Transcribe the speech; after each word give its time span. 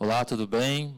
Olá, 0.00 0.24
tudo 0.24 0.46
bem? 0.46 0.94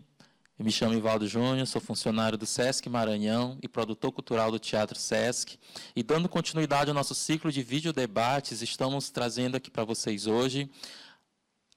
Eu 0.58 0.64
me 0.66 0.70
chamo 0.70 0.92
Ivaldo 0.92 1.26
Júnior, 1.26 1.66
sou 1.66 1.80
funcionário 1.80 2.36
do 2.36 2.44
SESC 2.44 2.86
Maranhão 2.90 3.56
e 3.62 3.66
produtor 3.66 4.12
cultural 4.12 4.50
do 4.50 4.58
Teatro 4.58 4.98
SESC. 4.98 5.58
E 5.96 6.02
dando 6.02 6.28
continuidade 6.28 6.90
ao 6.90 6.94
nosso 6.94 7.14
ciclo 7.14 7.50
de 7.50 7.62
vídeo 7.62 7.94
debates, 7.94 8.60
estamos 8.60 9.08
trazendo 9.08 9.56
aqui 9.56 9.70
para 9.70 9.84
vocês 9.84 10.26
hoje 10.26 10.70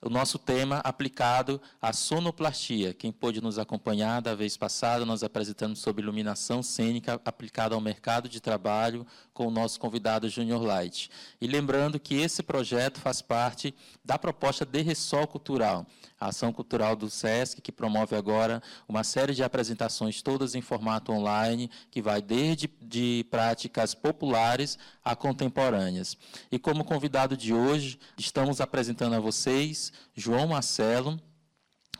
o 0.05 0.09
nosso 0.09 0.37
tema 0.37 0.79
aplicado 0.79 1.61
à 1.81 1.93
sonoplastia. 1.93 2.93
Quem 2.93 3.11
pôde 3.11 3.41
nos 3.41 3.57
acompanhar 3.57 4.21
da 4.21 4.35
vez 4.35 4.57
passada, 4.57 5.05
nós 5.05 5.23
apresentamos 5.23 5.79
sobre 5.79 6.03
iluminação 6.03 6.61
cênica 6.61 7.21
aplicada 7.23 7.73
ao 7.73 7.79
mercado 7.79 8.27
de 8.27 8.41
trabalho 8.41 9.07
com 9.33 9.47
o 9.47 9.51
nosso 9.51 9.79
convidado 9.79 10.27
Junior 10.27 10.61
Light. 10.61 11.09
E 11.39 11.47
lembrando 11.47 11.99
que 11.99 12.15
esse 12.15 12.43
projeto 12.43 12.99
faz 12.99 13.21
parte 13.21 13.73
da 14.03 14.19
proposta 14.19 14.65
de 14.65 14.81
Ressol 14.81 15.25
Cultural, 15.25 15.87
a 16.23 16.27
ação 16.27 16.53
cultural 16.53 16.95
do 16.95 17.09
SESC, 17.09 17.61
que 17.61 17.71
promove 17.71 18.15
agora 18.15 18.63
uma 18.87 19.03
série 19.03 19.33
de 19.33 19.43
apresentações, 19.43 20.21
todas 20.21 20.55
em 20.55 20.61
formato 20.61 21.11
online, 21.11 21.69
que 21.91 22.01
vai 22.01 22.21
desde 22.21 22.69
de 22.81 23.25
práticas 23.29 23.93
populares 23.93 24.77
a 25.03 25.15
contemporâneas. 25.15 26.17
E 26.49 26.57
como 26.57 26.85
convidado 26.85 27.35
de 27.35 27.53
hoje, 27.53 27.99
estamos 28.17 28.61
apresentando 28.61 29.15
a 29.15 29.19
vocês 29.19 29.91
João 30.15 30.47
Marcelo, 30.47 31.19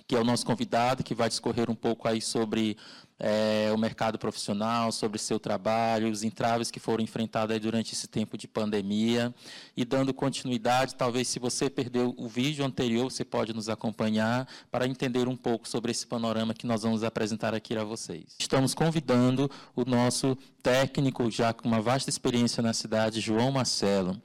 que 0.08 0.16
é 0.16 0.20
o 0.20 0.24
nosso 0.24 0.46
convidado, 0.46 1.04
que 1.04 1.16
vai 1.16 1.30
discorrer 1.30 1.70
um 1.70 1.76
pouco 1.76 2.08
aí 2.08 2.22
sobre 2.22 2.78
é, 3.20 3.72
o 3.74 3.78
mercado 3.78 4.18
profissional, 4.20 4.92
sobre 4.92 5.18
seu 5.18 5.40
trabalho, 5.40 6.10
os 6.10 6.24
entraves 6.24 6.70
que 6.70 6.80
foram 6.80 7.04
enfrentados 7.04 7.58
durante 7.60 7.94
esse 7.94 8.08
tempo 8.08 8.38
de 8.38 8.48
pandemia. 8.48 9.34
E 9.78 9.86
dando 9.86 10.14
continuidade, 10.14 10.96
talvez 10.96 11.28
se 11.28 11.40
você 11.40 11.70
perdeu 11.70 12.14
o 12.18 12.28
vídeo 12.28 12.66
anterior, 12.66 13.10
você 13.10 13.24
pode 13.24 13.54
nos 13.54 13.70
acompanhar 13.70 14.48
para 14.70 14.88
entender 14.88 15.28
um 15.28 15.38
pouco 15.38 15.68
sobre 15.68 15.92
esse 15.92 16.06
panorama 16.06 16.54
que 16.54 16.68
nós 16.68 16.84
vamos 16.84 17.04
apresentar 17.04 17.54
aqui 17.54 17.78
a 17.78 17.84
vocês. 17.84 18.36
Estamos 18.40 18.74
convidando 18.74 19.50
o 19.76 19.86
nosso 19.86 20.38
técnico, 20.62 21.32
já 21.32 21.54
com 21.54 21.68
uma 21.68 21.82
vasta 21.82 22.10
experiência 22.10 22.62
na 22.62 22.74
cidade, 22.74 23.22
João 23.22 23.52
Marcelo. 23.52 24.22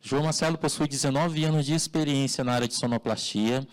João 0.00 0.22
Marcelo 0.22 0.56
possui 0.56 0.86
19 0.86 1.44
anos 1.44 1.66
de 1.66 1.74
experiência 1.74 2.44
na 2.44 2.52
área 2.52 2.68
de 2.68 2.74
sonoplastia, 2.74 3.66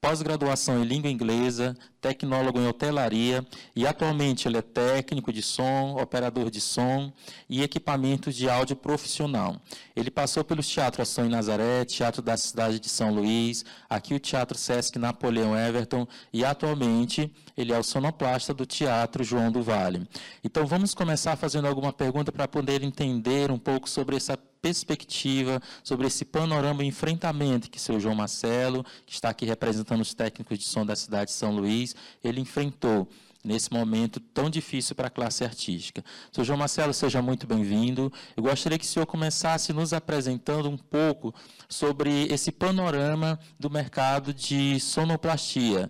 pós-graduação 0.00 0.82
em 0.82 0.86
língua 0.86 1.10
inglesa, 1.10 1.76
tecnólogo 2.00 2.60
em 2.60 2.68
hotelaria 2.68 3.44
e 3.74 3.86
atualmente 3.86 4.46
ele 4.46 4.56
é 4.56 4.62
técnico 4.62 5.32
de 5.32 5.42
som, 5.42 5.96
operador 6.00 6.50
de 6.50 6.60
som 6.60 7.12
e 7.48 7.62
equipamentos 7.62 8.36
de 8.36 8.48
áudio 8.48 8.76
profissional. 8.76 9.60
Ele 9.96 10.10
passou 10.10 10.44
pelos 10.44 10.68
teatros 10.68 11.08
Ação 11.08 11.26
em 11.26 11.28
Nazaré, 11.28 11.84
Teatro 11.84 12.22
da 12.22 12.36
Cidade 12.36 12.78
de 12.78 12.88
São 12.88 13.12
Luís, 13.12 13.64
aqui 13.90 14.14
o 14.14 14.20
Teatro 14.20 14.56
Sesc 14.56 14.98
Napoleão 14.98 15.56
Everton 15.56 16.06
e 16.32 16.44
atualmente 16.44 17.32
ele 17.56 17.72
é 17.72 17.78
o 17.78 17.82
sonoplasta 17.82 18.54
do 18.54 18.64
Teatro 18.64 19.24
João 19.24 19.50
do 19.50 19.62
Vale. 19.62 20.06
Então 20.44 20.64
vamos 20.64 20.94
começar 20.94 21.36
fazendo 21.36 21.66
alguma 21.66 21.92
pergunta 21.92 22.30
para 22.30 22.46
poder 22.46 22.84
entender 22.84 23.50
um 23.50 23.58
pouco 23.58 23.90
sobre 23.90 24.16
essa 24.16 24.38
perspectiva, 24.60 25.60
sobre 25.82 26.06
esse 26.06 26.24
panorama 26.24 26.82
e 26.82 26.86
enfrentamento 26.86 27.70
que 27.70 27.80
seu 27.80 27.98
João 27.98 28.14
Marcelo, 28.14 28.84
que 29.06 29.12
está 29.12 29.30
aqui 29.30 29.44
representando 29.44 30.00
os 30.00 30.14
técnicos 30.14 30.58
de 30.58 30.64
som 30.64 30.84
da 30.84 30.96
cidade 30.96 31.30
de 31.30 31.36
São 31.36 31.54
Luís, 31.54 31.94
ele 32.22 32.40
enfrentou 32.40 33.08
nesse 33.44 33.72
momento 33.72 34.20
tão 34.20 34.50
difícil 34.50 34.94
para 34.94 35.06
a 35.06 35.10
classe 35.10 35.44
artística. 35.44 36.04
Seu 36.32 36.44
João 36.44 36.58
Marcelo, 36.58 36.92
seja 36.92 37.22
muito 37.22 37.46
bem-vindo. 37.46 38.12
Eu 38.36 38.42
gostaria 38.42 38.78
que 38.78 38.84
o 38.84 38.88
senhor 38.88 39.06
começasse 39.06 39.72
nos 39.72 39.92
apresentando 39.92 40.68
um 40.68 40.76
pouco 40.76 41.34
sobre 41.68 42.26
esse 42.26 42.50
panorama 42.50 43.38
do 43.58 43.70
mercado 43.70 44.34
de 44.34 44.78
sonoplastia. 44.80 45.88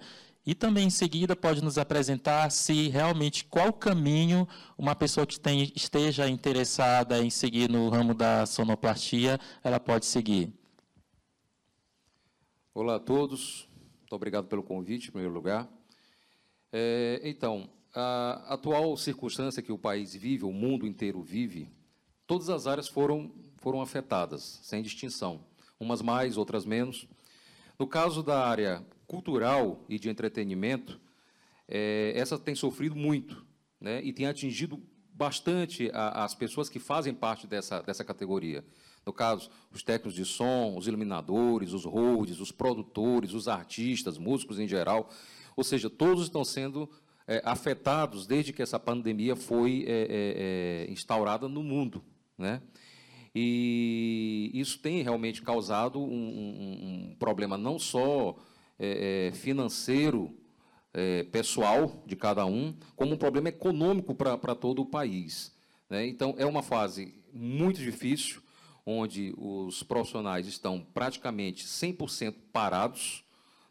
E 0.49 0.55
também, 0.55 0.87
em 0.87 0.91
seguida, 0.91 1.37
pode 1.37 1.63
nos 1.63 1.77
apresentar 1.77 2.51
se 2.51 2.89
realmente 2.89 3.45
qual 3.45 3.71
caminho 3.71 4.49
uma 4.79 4.97
pessoa 4.97 5.27
que 5.27 5.39
tem, 5.39 5.71
esteja 5.77 6.27
interessada 6.27 7.23
em 7.23 7.29
seguir 7.29 7.69
no 7.69 7.91
ramo 7.91 8.15
da 8.15 8.47
sonoplastia, 8.47 9.39
ela 9.63 9.79
pode 9.79 10.07
seguir. 10.07 10.51
Olá 12.73 12.95
a 12.95 12.99
todos, 12.99 13.69
muito 13.99 14.15
obrigado 14.15 14.47
pelo 14.47 14.63
convite, 14.63 15.09
em 15.09 15.13
primeiro 15.13 15.35
lugar. 15.35 15.69
É, 16.73 17.21
então, 17.25 17.69
a 17.95 18.55
atual 18.55 18.97
circunstância 18.97 19.63
que 19.63 19.71
o 19.71 19.77
país 19.77 20.15
vive, 20.15 20.47
o 20.47 20.51
mundo 20.51 20.87
inteiro 20.87 21.21
vive, 21.21 21.71
todas 22.27 22.49
as 22.49 22.67
áreas 22.67 22.89
foram, 22.89 23.31
foram 23.59 23.83
afetadas, 23.83 24.61
sem 24.63 24.81
distinção, 24.81 25.45
umas 25.79 26.01
mais, 26.01 26.39
outras 26.39 26.65
menos. 26.65 27.07
No 27.79 27.87
caso 27.87 28.23
da 28.23 28.49
área 28.49 28.83
cultural 29.09 29.85
e 29.89 29.99
de 29.99 30.09
entretenimento, 30.09 31.01
é, 31.67 32.13
essa 32.15 32.39
tem 32.39 32.55
sofrido 32.55 32.95
muito 32.95 33.45
né, 33.81 34.01
e 34.05 34.13
tem 34.13 34.27
atingido 34.27 34.81
bastante 35.13 35.91
a, 35.93 36.25
as 36.25 36.35
pessoas 36.35 36.69
que 36.69 36.79
fazem 36.79 37.13
parte 37.13 37.47
dessa, 37.47 37.83
dessa 37.83 38.05
categoria. 38.05 38.65
No 39.05 39.13
caso, 39.13 39.51
os 39.73 39.83
técnicos 39.83 40.15
de 40.15 40.25
som, 40.25 40.77
os 40.77 40.87
iluminadores, 40.87 41.73
os 41.73 41.85
holds, 41.85 42.39
os 42.39 42.53
produtores, 42.53 43.33
os 43.33 43.49
artistas, 43.49 44.19
músicos 44.19 44.61
em 44.61 44.69
geral. 44.69 45.11
Ou 45.57 45.65
seja, 45.65 45.89
todos 45.89 46.25
estão 46.25 46.45
sendo 46.45 46.89
é, 47.27 47.41
afetados 47.45 48.27
desde 48.27 48.53
que 48.53 48.61
essa 48.61 48.79
pandemia 48.79 49.35
foi 49.35 49.85
é, 49.89 49.93
é, 49.93 50.87
é 50.89 50.93
instaurada 50.93 51.49
no 51.49 51.63
mundo. 51.63 52.05
Né? 52.37 52.61
E 53.35 54.51
isso 54.53 54.79
tem 54.79 55.03
realmente 55.03 55.41
causado 55.43 55.99
um, 55.99 56.05
um, 56.05 57.11
um 57.11 57.17
problema 57.19 57.57
não 57.57 57.79
só 57.79 58.37
é, 58.79 59.29
é, 59.29 59.33
financeiro 59.33 60.35
é, 60.95 61.25
pessoal 61.25 62.03
de 62.07 62.17
cada 62.17 62.47
um, 62.47 62.75
como 62.97 63.15
um 63.15 63.17
problema 63.17 63.49
econômico 63.49 64.15
para 64.15 64.55
todo 64.55 64.83
o 64.83 64.87
país. 64.87 65.53
Né? 65.91 66.07
Então, 66.07 66.35
é 66.39 66.47
uma 66.47 66.63
fase 66.63 67.15
muito 67.33 67.81
difícil, 67.81 68.41
onde 68.87 69.35
os 69.37 69.83
profissionais 69.83 70.47
estão 70.47 70.87
praticamente 70.95 71.67
100% 71.67 72.35
parados, 72.53 73.23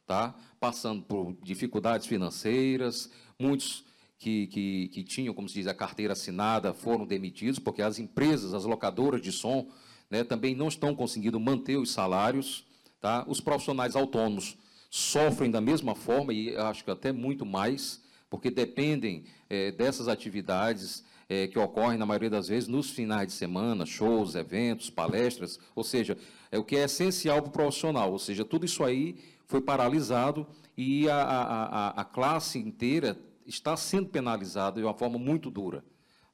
tá? 0.06 0.36
passando 0.60 1.02
por 1.02 1.36
dificuldades 1.42 2.06
financeiras, 2.08 3.10
muitos 3.40 3.84
que, 4.20 4.48
que, 4.48 4.88
que, 4.90 5.04
tinham, 5.04 5.34
como 5.34 5.48
se 5.48 5.56
diz, 5.56 5.68
a 5.68 5.74
carteira 5.74 6.14
assinada 6.14 6.74
foram 6.74 7.06
demitidos, 7.06 7.60
porque 7.60 7.82
as 7.82 8.00
empresas, 8.00 8.54
as 8.54 8.66
locadoras 8.66 9.22
de 9.22 9.32
som, 9.32 9.70
né, 10.10 10.24
também 10.24 10.56
não 10.56 10.68
estão 10.68 10.96
conseguindo 10.96 11.40
manter 11.40 11.78
os 11.78 11.92
salários. 11.92 12.66
Tá? 13.00 13.26
Os 13.28 13.40
profissionais 13.40 13.96
autônomos 13.96 14.58
sofrem 14.90 15.52
da 15.52 15.62
mesma 15.62 15.96
forma, 15.96 16.34
e 16.34 16.56
acho 16.56 16.84
que 16.84 16.92
até 16.92 17.12
muito 17.12 17.46
mais, 17.46 18.02
porque 18.30 18.50
dependem 18.50 19.26
é, 19.50 19.72
dessas 19.72 20.08
atividades 20.08 21.04
é, 21.30 21.48
que 21.48 21.60
ocorrem, 21.60 21.98
na 21.98 22.06
maioria 22.06 22.30
das 22.30 22.48
vezes, 22.48 22.68
nos 22.68 22.90
finais 22.90 23.28
de 23.28 23.34
semana, 23.34 23.86
shows, 23.86 24.36
eventos, 24.36 24.90
palestras, 24.90 25.60
ou 25.76 25.84
seja, 25.84 26.18
é 26.52 26.58
o 26.58 26.64
que 26.64 26.78
é 26.78 26.84
essencial 26.84 27.42
para 27.42 27.50
o 27.50 27.52
profissional, 27.52 28.12
ou 28.12 28.20
seja, 28.20 28.46
tudo 28.46 28.66
isso 28.66 28.84
aí 28.84 29.18
foi 29.46 29.62
paralisado 29.62 30.48
e 30.78 31.10
a, 31.10 31.22
a, 31.22 32.02
a 32.02 32.06
classe 32.06 32.60
inteira 32.60 33.18
está 33.46 33.76
sendo 33.76 34.10
penalizada 34.10 34.80
de 34.80 34.86
uma 34.86 34.94
forma 34.94 35.18
muito 35.18 35.50
dura. 35.50 35.84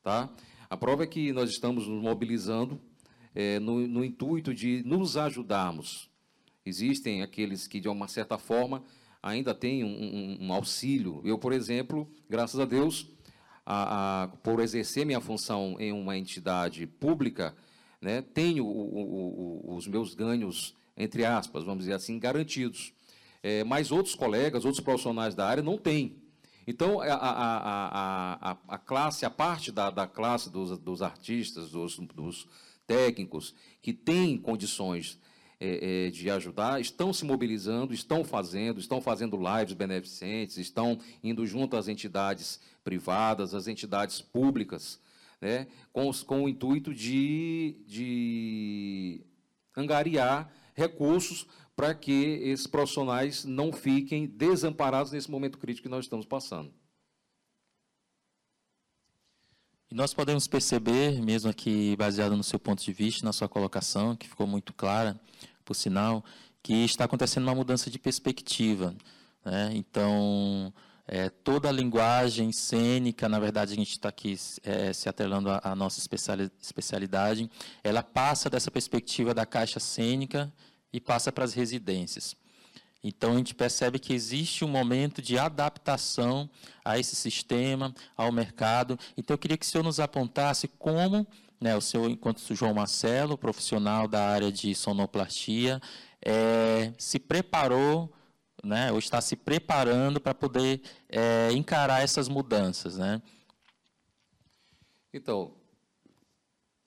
Tá? 0.01 0.29
A 0.69 0.75
prova 0.75 1.03
é 1.03 1.07
que 1.07 1.31
nós 1.31 1.49
estamos 1.49 1.87
nos 1.87 2.01
mobilizando 2.01 2.79
é, 3.33 3.59
no, 3.59 3.87
no 3.87 4.03
intuito 4.03 4.53
de 4.53 4.83
nos 4.85 5.15
ajudarmos, 5.15 6.09
Existem 6.65 7.21
aqueles 7.21 7.67
que, 7.67 7.79
de 7.79 7.89
uma 7.89 8.07
certa 8.07 8.37
forma, 8.37 8.83
ainda 9.21 9.53
têm 9.53 9.83
um, 9.83 9.87
um, 9.87 10.47
um 10.47 10.53
auxílio. 10.53 11.21
Eu, 11.23 11.37
por 11.37 11.53
exemplo, 11.53 12.09
graças 12.29 12.59
a 12.59 12.65
Deus, 12.65 13.07
a, 13.65 14.23
a, 14.23 14.27
por 14.27 14.59
exercer 14.59 15.05
minha 15.05 15.21
função 15.21 15.75
em 15.79 15.91
uma 15.91 16.17
entidade 16.17 16.85
pública, 16.85 17.55
né, 18.01 18.21
tenho 18.21 18.65
o, 18.65 19.69
o, 19.69 19.75
os 19.75 19.87
meus 19.87 20.13
ganhos, 20.13 20.75
entre 20.97 21.25
aspas, 21.25 21.63
vamos 21.63 21.85
dizer 21.85 21.93
assim, 21.93 22.19
garantidos. 22.19 22.93
É, 23.41 23.63
mas 23.63 23.91
outros 23.91 24.15
colegas, 24.15 24.65
outros 24.65 24.83
profissionais 24.83 25.35
da 25.35 25.47
área 25.47 25.63
não 25.63 25.77
têm. 25.77 26.21
Então, 26.65 27.01
a, 27.01 27.13
a, 27.13 28.51
a, 28.51 28.57
a, 28.69 28.77
classe, 28.77 29.25
a 29.25 29.29
parte 29.29 29.69
da, 29.69 29.89
da 29.89 30.07
classe 30.07 30.49
dos, 30.49 30.77
dos 30.79 31.01
artistas, 31.01 31.71
dos, 31.71 31.97
dos 31.97 32.47
técnicos, 32.87 33.53
que 33.81 33.91
tem 33.91 34.37
condições 34.37 35.19
é, 35.59 36.07
é, 36.07 36.09
de 36.09 36.29
ajudar, 36.29 36.81
estão 36.81 37.13
se 37.13 37.25
mobilizando, 37.25 37.93
estão 37.93 38.23
fazendo, 38.23 38.79
estão 38.79 39.01
fazendo 39.01 39.37
lives 39.37 39.73
beneficentes, 39.73 40.57
estão 40.57 40.99
indo 41.23 41.45
junto 41.45 41.77
às 41.77 41.87
entidades 41.87 42.59
privadas, 42.83 43.53
às 43.53 43.67
entidades 43.67 44.21
públicas, 44.21 44.99
né, 45.39 45.67
com, 45.91 46.11
com 46.25 46.43
o 46.43 46.49
intuito 46.49 46.93
de, 46.93 47.77
de 47.87 49.21
angariar 49.75 50.51
recursos 50.73 51.47
para 51.75 51.93
que 51.93 52.39
esses 52.43 52.67
profissionais 52.67 53.43
não 53.45 53.71
fiquem 53.71 54.25
desamparados 54.27 55.11
nesse 55.11 55.29
momento 55.29 55.57
crítico 55.57 55.87
que 55.87 55.91
nós 55.91 56.05
estamos 56.05 56.25
passando. 56.25 56.71
Nós 59.93 60.11
podemos 60.11 60.47
perceber, 60.47 61.21
mesmo 61.21 61.51
aqui 61.51 61.95
baseado 61.95 62.35
no 62.35 62.43
seu 62.43 62.57
ponto 62.57 62.83
de 62.83 62.91
vista, 62.91 63.23
na 63.23 63.31
sua 63.31 63.47
colocação, 63.47 64.15
que 64.15 64.27
ficou 64.27 64.47
muito 64.47 64.73
clara, 64.73 65.15
por 65.63 65.75
sinal, 65.75 66.25
que 66.63 66.83
está 66.83 67.05
acontecendo 67.05 67.43
uma 67.43 67.53
mudança 67.53 67.91
de 67.91 67.99
perspectiva. 67.99 68.95
Né? 69.45 69.69
Então, 69.75 70.73
é, 71.07 71.29
toda 71.29 71.69
a 71.69 71.71
linguagem 71.71 72.51
cênica, 72.51 73.29
na 73.29 73.39
verdade, 73.39 73.73
a 73.73 73.75
gente 73.75 73.91
está 73.91 74.09
aqui 74.09 74.35
é, 74.63 74.91
se 74.93 75.07
atrelando 75.07 75.51
à, 75.61 75.75
nossa 75.75 75.99
especialidade, 76.59 77.47
ela 77.83 78.01
passa 78.01 78.49
dessa 78.49 78.71
perspectiva 78.71 79.31
da 79.31 79.45
caixa 79.45 79.79
cênica 79.79 80.51
e 80.91 80.99
passa 80.99 81.31
para 81.31 81.45
as 81.45 81.53
residências. 81.53 82.35
Então, 83.03 83.33
a 83.33 83.37
gente 83.37 83.53
percebe 83.53 83.99
que 83.99 84.13
existe 84.13 84.63
um 84.63 84.69
momento 84.69 85.21
de 85.21 85.37
adaptação 85.37 86.49
a 86.85 86.97
esse 86.97 87.15
sistema, 87.15 87.93
ao 88.15 88.31
mercado. 88.31 88.97
Então, 89.17 89.33
eu 89.33 89.37
queria 89.37 89.57
que 89.57 89.65
o 89.65 89.67
senhor 89.67 89.83
nos 89.83 89.99
apontasse 89.99 90.67
como, 90.79 91.27
né, 91.59 91.75
o 91.75 91.81
senhor, 91.81 92.09
enquanto 92.09 92.39
o 92.39 92.55
João 92.55 92.73
Marcelo, 92.73 93.37
profissional 93.37 94.07
da 94.07 94.25
área 94.25 94.51
de 94.51 94.73
sonoplastia, 94.73 95.81
é, 96.21 96.93
se 96.97 97.19
preparou 97.19 98.13
né, 98.63 98.91
ou 98.91 98.97
está 98.97 99.19
se 99.19 99.35
preparando 99.35 100.21
para 100.21 100.33
poder 100.33 100.81
é, 101.09 101.51
encarar 101.51 102.01
essas 102.01 102.29
mudanças. 102.29 102.97
Né? 102.97 103.21
Então, 105.13 105.53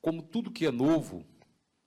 como 0.01 0.23
tudo 0.23 0.51
que 0.51 0.65
é 0.65 0.71
novo, 0.71 1.25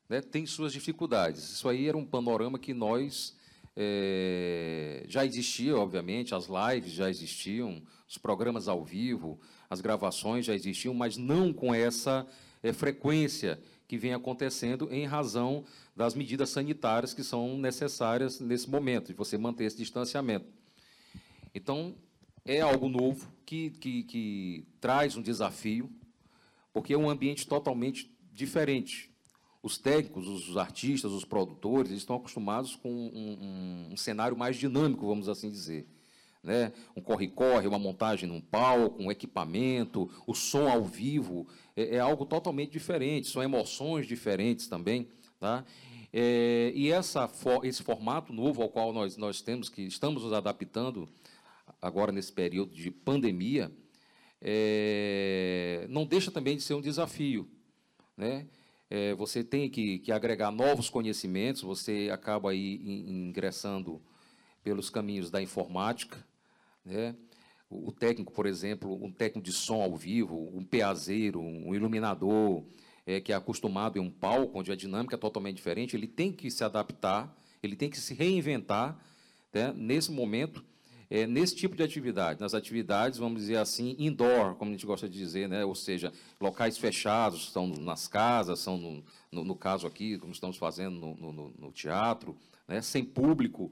né, 0.07 0.21
tem 0.21 0.45
suas 0.45 0.71
dificuldades. 0.71 1.43
Isso 1.43 1.67
aí 1.67 1.87
era 1.87 1.97
um 1.97 2.05
panorama 2.05 2.59
que 2.59 2.73
nós 2.73 3.35
é, 3.75 5.06
já 5.07 5.25
existia, 5.25 5.77
obviamente, 5.77 6.36
as 6.36 6.48
lives 6.48 6.92
já 6.92 7.10
existiam, 7.10 7.81
os 8.07 8.18
programas 8.18 8.68
ao 8.68 8.83
vivo, 8.83 9.39
as 9.69 9.81
gravações 9.81 10.45
já 10.45 10.54
existiam, 10.54 10.94
mas 10.94 11.18
não 11.18 11.54
com 11.54 11.74
essa 11.74 12.25
é, 12.62 12.74
frequência 12.74 13.60
que 13.88 13.98
vem 13.98 14.13
acontecendo 14.13 14.88
em 14.92 15.06
razão 15.06 15.63
das 15.95 16.13
medidas 16.13 16.50
sanitárias 16.50 17.13
que 17.13 17.24
são 17.24 17.57
necessárias 17.57 18.39
nesse 18.39 18.69
momento, 18.69 19.07
de 19.07 19.13
você 19.13 19.38
manter 19.38 19.66
esse 19.66 19.77
distanciamento. 19.77 20.48
Então, 21.54 21.95
é 22.45 22.62
algo 22.62 22.88
novo 22.88 23.31
que, 23.45 23.72
que, 23.72 24.04
que 24.04 24.68
traz 24.80 25.15
um 25.15 25.22
desafio, 25.22 25.89
porque 26.72 26.94
é 26.94 26.98
um 26.98 27.10
ambiente 27.10 27.48
totalmente 27.48 28.15
diferente. 28.31 29.12
Os 29.61 29.77
técnicos, 29.77 30.27
os 30.27 30.57
artistas, 30.57 31.11
os 31.11 31.25
produtores 31.25 31.91
estão 31.91 32.15
acostumados 32.15 32.75
com 32.75 32.89
um, 32.89 33.89
um, 33.89 33.94
um 33.94 33.97
cenário 33.97 34.38
mais 34.38 34.56
dinâmico, 34.57 35.06
vamos 35.06 35.27
assim 35.27 35.50
dizer 35.50 35.88
né? 36.44 36.71
um 36.95 37.01
corre-corre, 37.01 37.67
uma 37.67 37.79
montagem 37.79 38.27
num 38.27 38.41
palco, 38.41 39.01
um 39.01 39.11
equipamento, 39.11 40.09
o 40.25 40.33
som 40.33 40.69
ao 40.69 40.83
vivo, 40.83 41.47
é, 41.75 41.95
é 41.95 42.00
algo 42.00 42.25
totalmente 42.25 42.71
diferente, 42.71 43.27
são 43.27 43.44
emoções 43.44 44.07
diferentes 44.07 44.67
também. 44.67 45.07
Tá? 45.39 45.65
É, 46.12 46.71
e 46.73 46.91
essa, 46.91 47.29
esse 47.63 47.83
formato 47.83 48.33
novo 48.33 48.62
ao 48.62 48.69
qual 48.69 48.91
nós, 48.94 49.17
nós 49.17 49.41
temos 49.41 49.69
que 49.69 49.81
estamos 49.83 50.23
nos 50.23 50.33
adaptando 50.33 51.07
agora 51.81 52.12
nesse 52.12 52.31
período 52.31 52.73
de 52.73 52.89
pandemia, 52.89 53.71
é, 54.41 55.85
não 55.89 56.05
deixa 56.05 56.31
também 56.31 56.55
de 56.55 56.63
ser 56.63 56.73
um 56.73 56.81
desafio. 56.81 57.47
Né? 58.17 58.47
É, 58.89 59.13
você 59.13 59.44
tem 59.44 59.69
que, 59.69 60.00
que, 60.00 60.12
agregar 60.12 60.51
novos 60.51 60.89
conhecimentos, 60.89 61.62
você 61.62 62.09
acaba 62.12 62.51
aí 62.51 62.81
ingressando 63.07 64.01
pelos 64.63 64.89
caminhos 64.89 65.30
da 65.30 65.41
informática, 65.41 66.25
né? 66.83 67.15
O 67.69 67.91
técnico, 67.91 68.33
por 68.33 68.47
exemplo, 68.47 68.91
um 69.03 69.12
técnico 69.12 69.45
de 69.45 69.53
som 69.53 69.83
ao 69.83 69.95
vivo, 69.95 70.50
um 70.56 70.63
peazeiro, 70.63 71.39
um 71.39 71.75
iluminador, 71.75 72.65
é, 73.06 73.21
que 73.21 73.31
é 73.31 73.36
acostumado 73.36 73.97
em 73.97 74.01
um 74.01 74.09
palco 74.09 74.57
onde 74.57 74.71
a 74.71 74.75
dinâmica 74.75 75.15
é 75.15 75.19
totalmente 75.19 75.57
diferente, 75.57 75.95
ele 75.95 76.07
tem 76.07 76.31
que 76.31 76.50
se 76.50 76.63
adaptar, 76.63 77.36
ele 77.62 77.75
tem 77.75 77.88
que 77.88 78.00
se 78.00 78.15
reinventar 78.15 79.00
né, 79.53 79.71
nesse 79.75 80.12
momento, 80.12 80.65
é, 81.09 81.25
nesse 81.25 81.56
tipo 81.56 81.75
de 81.75 81.81
atividade, 81.81 82.39
nas 82.39 82.53
atividades, 82.53 83.17
vamos 83.17 83.41
dizer 83.41 83.57
assim, 83.57 83.95
indoor, 83.97 84.56
como 84.56 84.69
a 84.69 84.73
gente 84.73 84.85
gosta 84.85 85.09
de 85.09 85.17
dizer, 85.17 85.50
né, 85.50 85.65
ou 85.65 85.73
seja, 85.73 86.13
locais 86.39 86.77
fechados, 86.77 87.51
são 87.51 87.67
nas 87.67 88.07
casas, 88.07 88.59
são, 88.59 88.77
no, 88.77 89.03
no, 89.31 89.44
no 89.44 89.56
caso 89.56 89.88
aqui, 89.88 90.17
como 90.19 90.31
estamos 90.31 90.57
fazendo 90.57 91.00
no, 91.00 91.15
no, 91.15 91.53
no 91.57 91.71
teatro, 91.71 92.38
né, 92.67 92.81
sem 92.81 93.03
público, 93.03 93.71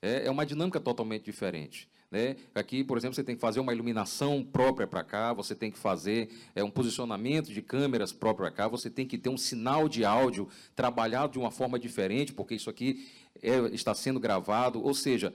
é, 0.00 0.26
é 0.26 0.30
uma 0.30 0.46
dinâmica 0.46 0.80
totalmente 0.80 1.24
diferente. 1.24 1.88
Né? 2.10 2.36
Aqui, 2.54 2.82
por 2.82 2.96
exemplo, 2.96 3.14
você 3.14 3.22
tem 3.22 3.34
que 3.34 3.40
fazer 3.40 3.60
uma 3.60 3.72
iluminação 3.72 4.42
própria 4.42 4.86
para 4.86 5.04
cá, 5.04 5.34
você 5.34 5.54
tem 5.54 5.70
que 5.70 5.78
fazer 5.78 6.30
é, 6.54 6.64
um 6.64 6.70
posicionamento 6.70 7.52
de 7.52 7.60
câmeras 7.60 8.12
próprio 8.12 8.46
para 8.46 8.56
cá, 8.56 8.66
você 8.66 8.88
tem 8.88 9.06
que 9.06 9.18
ter 9.18 9.28
um 9.28 9.36
sinal 9.36 9.88
de 9.90 10.06
áudio 10.06 10.48
trabalhado 10.74 11.34
de 11.34 11.38
uma 11.38 11.50
forma 11.50 11.78
diferente, 11.78 12.32
porque 12.32 12.54
isso 12.54 12.70
aqui 12.70 13.06
é, 13.42 13.58
está 13.74 13.94
sendo 13.94 14.18
gravado. 14.18 14.82
Ou 14.82 14.94
seja, 14.94 15.34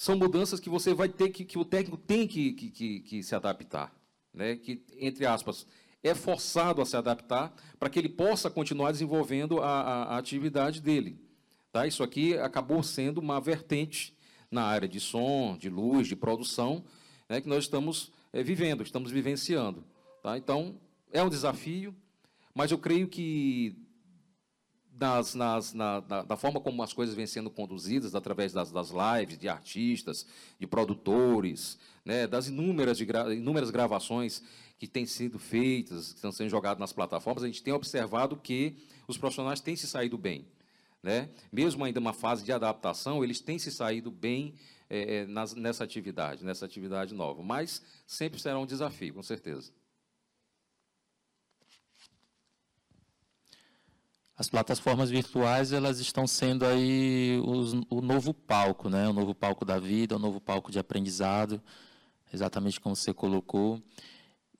são 0.00 0.16
mudanças 0.16 0.58
que 0.58 0.70
você 0.70 0.94
vai 0.94 1.10
ter 1.10 1.28
que, 1.28 1.44
que 1.44 1.58
o 1.58 1.64
técnico 1.64 1.98
tem 1.98 2.26
que, 2.26 2.54
que, 2.54 3.00
que, 3.00 3.22
se 3.22 3.34
adaptar. 3.34 3.94
Né? 4.32 4.56
Que, 4.56 4.82
entre 4.96 5.26
aspas, 5.26 5.66
é 6.02 6.14
forçado 6.14 6.80
a 6.80 6.86
se 6.86 6.96
adaptar 6.96 7.54
para 7.78 7.90
que 7.90 7.98
ele 7.98 8.08
possa 8.08 8.48
continuar 8.48 8.92
desenvolvendo 8.92 9.60
a, 9.60 9.68
a, 9.68 10.02
a 10.04 10.16
atividade 10.16 10.80
dele. 10.80 11.20
Tá? 11.70 11.86
Isso 11.86 12.02
aqui 12.02 12.32
acabou 12.38 12.82
sendo 12.82 13.18
uma 13.18 13.38
vertente 13.42 14.16
na 14.50 14.62
área 14.62 14.88
de 14.88 14.98
som, 14.98 15.54
de 15.58 15.68
luz, 15.68 16.08
de 16.08 16.16
produção, 16.16 16.82
né, 17.28 17.38
que 17.42 17.48
nós 17.50 17.64
estamos 17.64 18.10
é, 18.32 18.42
vivendo, 18.42 18.82
estamos 18.82 19.10
vivenciando. 19.10 19.84
Tá? 20.22 20.38
Então, 20.38 20.80
é 21.12 21.22
um 21.22 21.28
desafio, 21.28 21.94
mas 22.54 22.70
eu 22.70 22.78
creio 22.78 23.06
que 23.06 23.76
nas, 25.00 25.34
nas, 25.34 25.72
na, 25.72 26.02
na, 26.06 26.22
da 26.22 26.36
forma 26.36 26.60
como 26.60 26.82
as 26.82 26.92
coisas 26.92 27.14
vêm 27.14 27.26
sendo 27.26 27.50
conduzidas, 27.50 28.14
através 28.14 28.52
das, 28.52 28.70
das 28.70 28.90
lives, 28.90 29.38
de 29.38 29.48
artistas, 29.48 30.26
de 30.58 30.66
produtores, 30.66 31.78
né, 32.04 32.26
das 32.26 32.48
inúmeras, 32.48 32.98
de 32.98 33.06
gra, 33.06 33.34
inúmeras 33.34 33.70
gravações 33.70 34.42
que 34.78 34.86
têm 34.86 35.06
sido 35.06 35.38
feitas, 35.38 36.10
que 36.10 36.16
estão 36.16 36.30
sendo 36.30 36.50
jogadas 36.50 36.78
nas 36.78 36.92
plataformas, 36.92 37.42
a 37.42 37.46
gente 37.46 37.62
tem 37.62 37.72
observado 37.72 38.36
que 38.36 38.76
os 39.08 39.16
profissionais 39.16 39.60
têm 39.60 39.74
se 39.74 39.86
saído 39.86 40.18
bem. 40.18 40.46
Né? 41.02 41.30
Mesmo 41.50 41.82
ainda 41.82 41.98
uma 41.98 42.12
fase 42.12 42.44
de 42.44 42.52
adaptação, 42.52 43.24
eles 43.24 43.40
têm 43.40 43.58
se 43.58 43.72
saído 43.72 44.10
bem 44.10 44.54
é, 44.90 45.24
nas, 45.24 45.54
nessa 45.54 45.82
atividade, 45.82 46.44
nessa 46.44 46.66
atividade 46.66 47.14
nova. 47.14 47.42
Mas 47.42 47.82
sempre 48.06 48.38
será 48.38 48.58
um 48.58 48.66
desafio, 48.66 49.14
com 49.14 49.22
certeza. 49.22 49.72
As 54.40 54.48
plataformas 54.48 55.10
virtuais 55.10 55.70
elas 55.70 56.00
estão 56.00 56.26
sendo 56.26 56.64
aí 56.64 57.38
os, 57.44 57.74
o 57.90 58.00
novo 58.00 58.32
palco, 58.32 58.88
né? 58.88 59.06
O 59.06 59.12
novo 59.12 59.34
palco 59.34 59.66
da 59.66 59.78
vida, 59.78 60.16
o 60.16 60.18
novo 60.18 60.40
palco 60.40 60.72
de 60.72 60.78
aprendizado, 60.78 61.60
exatamente 62.32 62.80
como 62.80 62.96
você 62.96 63.12
colocou. 63.12 63.82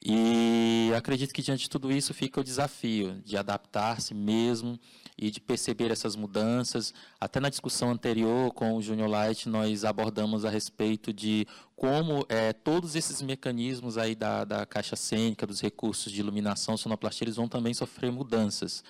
E 0.04 0.92
acredito 0.94 1.32
que 1.32 1.40
diante 1.40 1.62
de 1.62 1.70
tudo 1.70 1.90
isso 1.90 2.12
fica 2.12 2.42
o 2.42 2.44
desafio 2.44 3.22
de 3.24 3.38
adaptar-se 3.38 4.12
mesmo 4.12 4.78
e 5.16 5.30
de 5.30 5.40
perceber 5.40 5.90
essas 5.90 6.14
mudanças. 6.14 6.92
Até 7.18 7.40
na 7.40 7.48
discussão 7.48 7.90
anterior 7.90 8.52
com 8.52 8.76
o 8.76 8.82
Junior 8.82 9.08
Light, 9.08 9.48
nós 9.48 9.82
abordamos 9.86 10.44
a 10.44 10.50
respeito 10.50 11.10
de 11.10 11.46
como 11.74 12.26
é, 12.28 12.52
todos 12.52 12.96
esses 12.96 13.22
mecanismos 13.22 13.96
aí 13.96 14.14
da, 14.14 14.44
da 14.44 14.66
caixa 14.66 14.94
cênica, 14.94 15.46
dos 15.46 15.62
recursos 15.62 16.12
de 16.12 16.20
iluminação, 16.20 16.76
sonoplastia, 16.76 17.24
eles 17.24 17.36
vão 17.36 17.48
também 17.48 17.72
sofrer 17.72 18.12
mudanças 18.12 18.84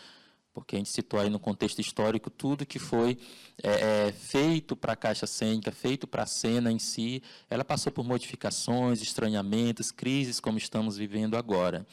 porque 0.52 0.76
a 0.76 0.78
gente 0.78 0.90
citou 0.90 1.20
aí 1.20 1.30
no 1.30 1.38
contexto 1.38 1.80
histórico 1.80 2.28
tudo 2.30 2.66
que 2.66 2.78
foi 2.78 3.18
é, 3.62 4.08
é, 4.08 4.12
feito 4.12 4.74
para 4.74 4.92
a 4.92 4.96
caixa 4.96 5.26
cênica, 5.26 5.70
feito 5.70 6.06
para 6.06 6.24
a 6.24 6.26
cena 6.26 6.72
em 6.72 6.78
si, 6.78 7.22
ela 7.48 7.64
passou 7.64 7.92
por 7.92 8.04
modificações, 8.04 9.00
estranhamentos, 9.02 9.90
crises, 9.90 10.40
como 10.40 10.58
estamos 10.58 10.96
vivendo 10.96 11.36
agora. 11.36 11.86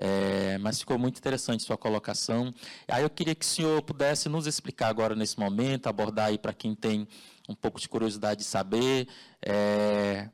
É, 0.00 0.56
mas 0.58 0.78
ficou 0.78 0.96
muito 0.96 1.18
interessante 1.18 1.64
sua 1.64 1.76
colocação. 1.76 2.54
Aí 2.86 3.02
eu 3.02 3.10
queria 3.10 3.34
que 3.34 3.44
o 3.44 3.48
senhor 3.48 3.82
pudesse 3.82 4.28
nos 4.28 4.46
explicar 4.46 4.88
agora 4.88 5.16
nesse 5.16 5.38
momento, 5.38 5.88
abordar 5.88 6.28
aí 6.28 6.38
para 6.38 6.52
quem 6.52 6.72
tem 6.72 7.06
um 7.48 7.54
pouco 7.54 7.80
de 7.80 7.88
curiosidade 7.88 8.40
de 8.40 8.46
saber, 8.46 9.08
é, 9.42 10.28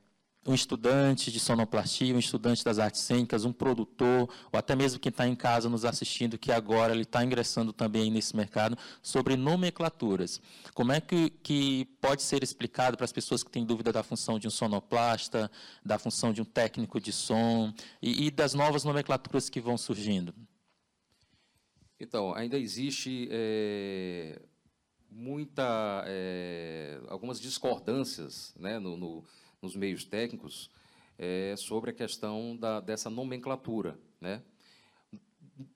um 0.47 0.55
estudante 0.55 1.33
de 1.33 1.41
sonoplastia, 1.41 2.15
um 2.15 2.19
estudante 2.19 2.65
das 2.65 2.79
artes 2.79 3.01
cênicas, 3.01 3.45
um 3.45 3.53
produtor, 3.53 4.29
ou 4.53 4.59
até 4.59 4.77
mesmo 4.77 5.01
quem 5.01 5.11
está 5.11 5.27
em 5.27 5.35
casa 5.35 5.69
nos 5.69 5.85
assistindo, 5.85 6.39
que 6.39 6.53
agora 6.53 6.93
ele 6.93 7.03
está 7.03 7.25
ingressando 7.25 7.73
também 7.73 8.11
nesse 8.11 8.37
mercado, 8.37 8.77
sobre 9.03 9.37
nomenclaturas. 9.37 10.41
Como 10.75 10.93
é 10.93 11.01
que, 11.01 11.31
que 11.31 11.87
pode 12.01 12.23
ser 12.23 12.43
explicado 12.43 12.97
para 12.97 13.05
as 13.05 13.13
pessoas 13.13 13.43
que 13.43 13.51
têm 13.51 13.65
dúvida 13.65 13.93
da 13.93 14.03
função 14.03 14.39
de 14.39 14.47
um 14.47 14.51
sonoplasta, 14.51 15.51
da 15.85 15.99
função 15.99 16.33
de 16.33 16.43
um 16.43 16.45
técnico 16.45 17.01
de 17.01 17.13
som, 17.13 17.73
e, 18.03 18.27
e 18.27 18.31
das 18.31 18.55
novas 18.55 18.85
nomenclaturas 18.85 19.49
que 19.49 19.61
vão 19.61 19.79
surgindo? 19.79 20.35
Então, 21.99 22.35
ainda 22.35 22.59
existe 22.59 23.29
é, 23.31 24.43
muita, 25.11 26.05
é, 26.07 27.01
algumas 27.09 27.41
discordâncias 27.41 28.53
né, 28.59 28.79
no, 28.79 28.97
no 28.97 29.25
nos 29.65 29.75
meios 29.75 30.05
técnicos 30.05 30.71
é, 31.19 31.55
sobre 31.57 31.91
a 31.91 31.93
questão 31.93 32.57
da, 32.57 32.81
dessa 32.81 33.09
nomenclatura. 33.09 33.99
Né? 34.21 34.43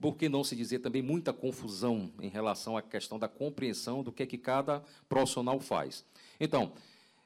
Por 0.01 0.17
que 0.17 0.29
não 0.29 0.45
se 0.45 0.55
dizer 0.55 0.81
também 0.81 1.03
muita 1.03 1.33
confusão 1.33 2.13
em 2.21 2.29
relação 2.29 2.77
à 2.77 2.83
questão 2.83 3.19
da 3.19 3.29
compreensão 3.29 4.03
do 4.03 4.13
que, 4.13 4.23
é 4.23 4.27
que 4.27 4.39
cada 4.39 4.83
profissional 5.09 5.59
faz? 5.59 6.05
Então, 6.39 6.73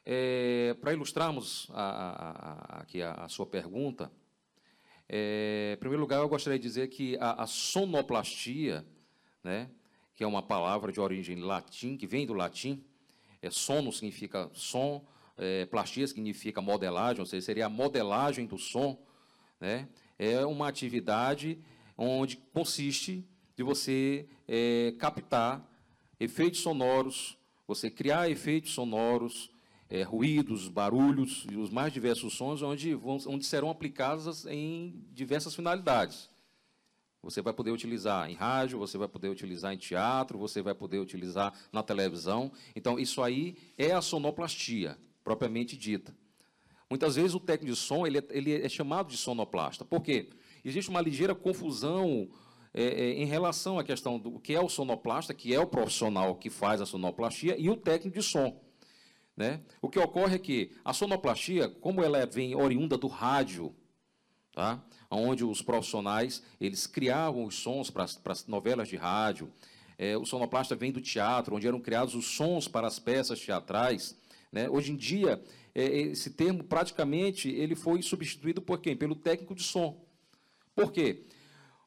é, 0.04 0.75
para 0.81 0.92
ilustrarmos 0.92 1.69
a, 1.73 1.83
a, 1.83 2.31
a, 2.31 2.81
aqui 2.81 3.02
a, 3.02 3.28
sua 3.28 3.47
pergunta, 3.47 4.11
é, 5.09 5.75
em 5.75 5.78
primeiro 5.78 6.00
lugar, 6.00 6.21
eu 6.21 6.28
gostaria 6.28 6.59
de 6.59 6.62
dizer 6.62 6.88
que 6.88 7.16
a, 7.21 7.47
sonoplastia, 7.47 8.87
né, 9.42 9.69
que 10.14 10.23
é 10.23 10.26
uma 10.26 10.42
palavra 10.42 10.92
de 10.92 11.00
origem 11.00 11.40
latim, 11.40 11.97
que 11.97 12.07
vem 12.07 12.26
do 12.26 12.35
latim, 12.35 12.85
é, 13.40 13.50
sono 13.50 13.92
significa 13.92 14.50
som, 14.54 15.04
é, 15.37 15.67
plastia 15.67 16.07
significa 16.07 16.61
modelagem, 16.61 17.21
ou 17.21 17.27
seja, 17.27 17.47
seria 17.47 17.67
a 17.67 17.69
modelagem 17.69 18.47
do 18.47 18.59
som, 18.59 18.99
né, 19.61 19.89
é 20.19 20.45
uma 20.45 20.69
atividade 20.69 21.59
onde 21.97 22.37
consiste 22.53 23.27
de 23.57 23.62
você 23.62 24.27
é, 24.49 24.95
captar 24.99 25.67
efeitos 26.19 26.61
sonoros, 26.61 27.37
você 27.67 27.91
criar 27.91 28.31
efeitos 28.31 28.73
sonoros, 28.73 29.51
é, 29.89 30.03
ruídos, 30.03 30.69
barulhos 30.69 31.47
e 31.51 31.57
os 31.57 31.71
mais 31.71 31.93
diversos 31.93 32.35
sons, 32.35 32.62
onde, 32.62 32.95
vão, 32.95 33.19
onde 33.27 33.45
serão 33.45 33.71
aplicados 33.71 34.47
em 34.47 35.05
diversas 35.12 35.55
finalidades. 35.55 36.31
Você 37.23 37.41
vai 37.41 37.53
poder 37.53 37.71
utilizar 37.71 38.29
em 38.29 38.35
rádio, 38.35 38.79
você 38.79 38.99
vai 38.99 39.07
poder 39.07 39.29
utilizar 39.29 39.73
em 39.73 39.77
teatro, 39.77 40.39
você 40.39 40.61
vai 40.61 40.75
poder 40.75 40.99
utilizar 40.99 41.53
na 41.71 41.83
televisão. 41.83 42.51
Então, 42.75 42.99
isso 42.99 43.23
aí 43.23 43.57
é 43.79 43.93
a 43.93 44.01
sonoplastia, 44.01 44.99
propriamente 45.25 45.76
dita. 45.76 46.14
Muitas 46.88 47.17
vezes 47.17 47.35
o 47.35 47.41
técnico 47.41 47.75
de 47.75 47.81
som 47.81 48.07
ele 48.07 48.19
é, 48.19 48.25
ele 48.31 48.52
é 48.55 48.69
chamado 48.69 49.09
de 49.09 49.17
sonoplasta. 49.17 49.85
Por 49.85 50.02
quê? 50.02 50.29
Existe 50.64 50.91
uma 50.91 51.00
ligeira 51.00 51.35
confusão 51.35 52.29
é, 52.75 52.85
é, 52.85 53.12
em 53.14 53.25
relação 53.25 53.79
à 53.79 53.85
questão 53.85 54.19
do 54.19 54.38
que 54.38 54.55
é 54.55 54.61
o 54.61 54.69
sonoplasta, 54.69 55.35
que 55.35 55.55
é 55.55 55.61
o 55.61 55.67
profissional 55.67 56.37
que 56.37 56.50
faz 56.50 56.81
a 56.81 56.87
sonoplastia, 56.87 57.57
e 57.59 57.69
o 57.69 57.76
técnico 57.76 58.19
de 58.19 58.23
som. 58.23 58.61
Né? 59.37 59.62
O 59.81 59.88
que 59.88 59.99
ocorre 59.99 60.37
é 60.37 60.38
que 60.38 60.73
a 60.85 60.93
sonoplastia, 60.93 61.69
como 61.69 62.02
ela 62.02 62.25
vem 62.26 62.55
oriunda 62.55 62.99
do 62.99 63.09
rádio, 63.09 63.75
tá? 64.55 64.83
onde 65.11 65.45
os 65.45 65.62
profissionais 65.62 66.43
eles 66.61 66.87
criavam 66.87 67.45
os 67.45 67.57
sons 67.57 67.91
para 67.91 68.05
as 68.05 68.47
novelas 68.47 68.88
de 68.88 68.97
rádio, 68.97 69.52
é, 69.99 70.17
o 70.17 70.25
sonoplasta 70.25 70.75
vem 70.75 70.91
do 70.91 71.00
teatro, 71.00 71.55
onde 71.55 71.67
eram 71.67 71.81
criados 71.81 72.14
os 72.14 72.26
sons 72.26 72.67
para 72.67 72.87
as 72.87 72.99
peças 72.99 73.41
teatrais. 73.41 74.19
Né? 74.52 74.68
Hoje 74.68 74.92
em 74.92 74.97
dia, 74.97 75.42
é, 75.75 75.85
esse 75.85 76.30
termo 76.30 76.62
praticamente 76.62 77.49
ele 77.49 77.75
foi 77.75 78.02
substituído 78.02 78.61
por 78.61 78.78
quem? 78.80 78.94
Pelo 78.94 79.16
técnico 79.16 79.54
de 79.54 79.62
som. 79.62 80.04
Por 80.75 80.92
quê? 80.92 81.25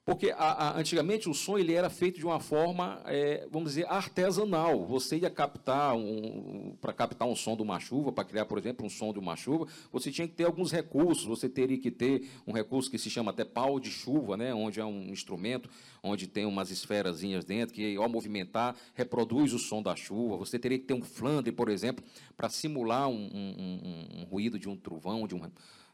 Porque 0.05 0.29
a, 0.29 0.35
a, 0.37 0.79
antigamente 0.79 1.27
o 1.27 1.33
som 1.33 1.57
ele 1.57 1.73
era 1.73 1.89
feito 1.89 2.19
de 2.19 2.25
uma 2.27 2.39
forma, 2.39 3.01
é, 3.05 3.47
vamos 3.51 3.69
dizer, 3.71 3.87
artesanal. 3.89 4.85
Você 4.85 5.17
ia 5.17 5.31
captar, 5.31 5.95
um, 5.95 6.77
para 6.79 6.93
captar 6.93 7.27
um 7.27 7.35
som 7.35 7.55
de 7.55 7.63
uma 7.63 7.79
chuva, 7.79 8.11
para 8.11 8.23
criar, 8.23 8.45
por 8.45 8.59
exemplo, 8.59 8.85
um 8.85 8.89
som 8.89 9.11
de 9.11 9.17
uma 9.17 9.35
chuva, 9.35 9.67
você 9.91 10.11
tinha 10.11 10.27
que 10.27 10.35
ter 10.35 10.43
alguns 10.43 10.71
recursos. 10.71 11.25
Você 11.25 11.49
teria 11.49 11.79
que 11.79 11.89
ter 11.89 12.29
um 12.45 12.53
recurso 12.53 12.91
que 12.91 12.99
se 12.99 13.09
chama 13.09 13.31
até 13.31 13.43
pau 13.43 13.79
de 13.79 13.89
chuva, 13.89 14.37
né, 14.37 14.53
onde 14.53 14.79
é 14.79 14.85
um 14.85 15.09
instrumento, 15.09 15.67
onde 16.03 16.27
tem 16.27 16.45
umas 16.45 16.69
esferazinhas 16.69 17.43
dentro, 17.43 17.73
que 17.73 17.95
ao 17.95 18.07
movimentar, 18.07 18.75
reproduz 18.93 19.53
o 19.53 19.59
som 19.59 19.81
da 19.81 19.95
chuva. 19.95 20.37
Você 20.37 20.59
teria 20.59 20.77
que 20.77 20.85
ter 20.85 20.93
um 20.93 21.01
flander, 21.01 21.51
por 21.51 21.67
exemplo, 21.67 22.05
para 22.37 22.47
simular 22.47 23.09
um, 23.09 23.15
um, 23.33 24.19
um, 24.19 24.23
ruído 24.25 24.59
de 24.59 24.69
um 24.69 24.75
trovão, 24.75 25.27
de, 25.27 25.33
um, 25.33 25.41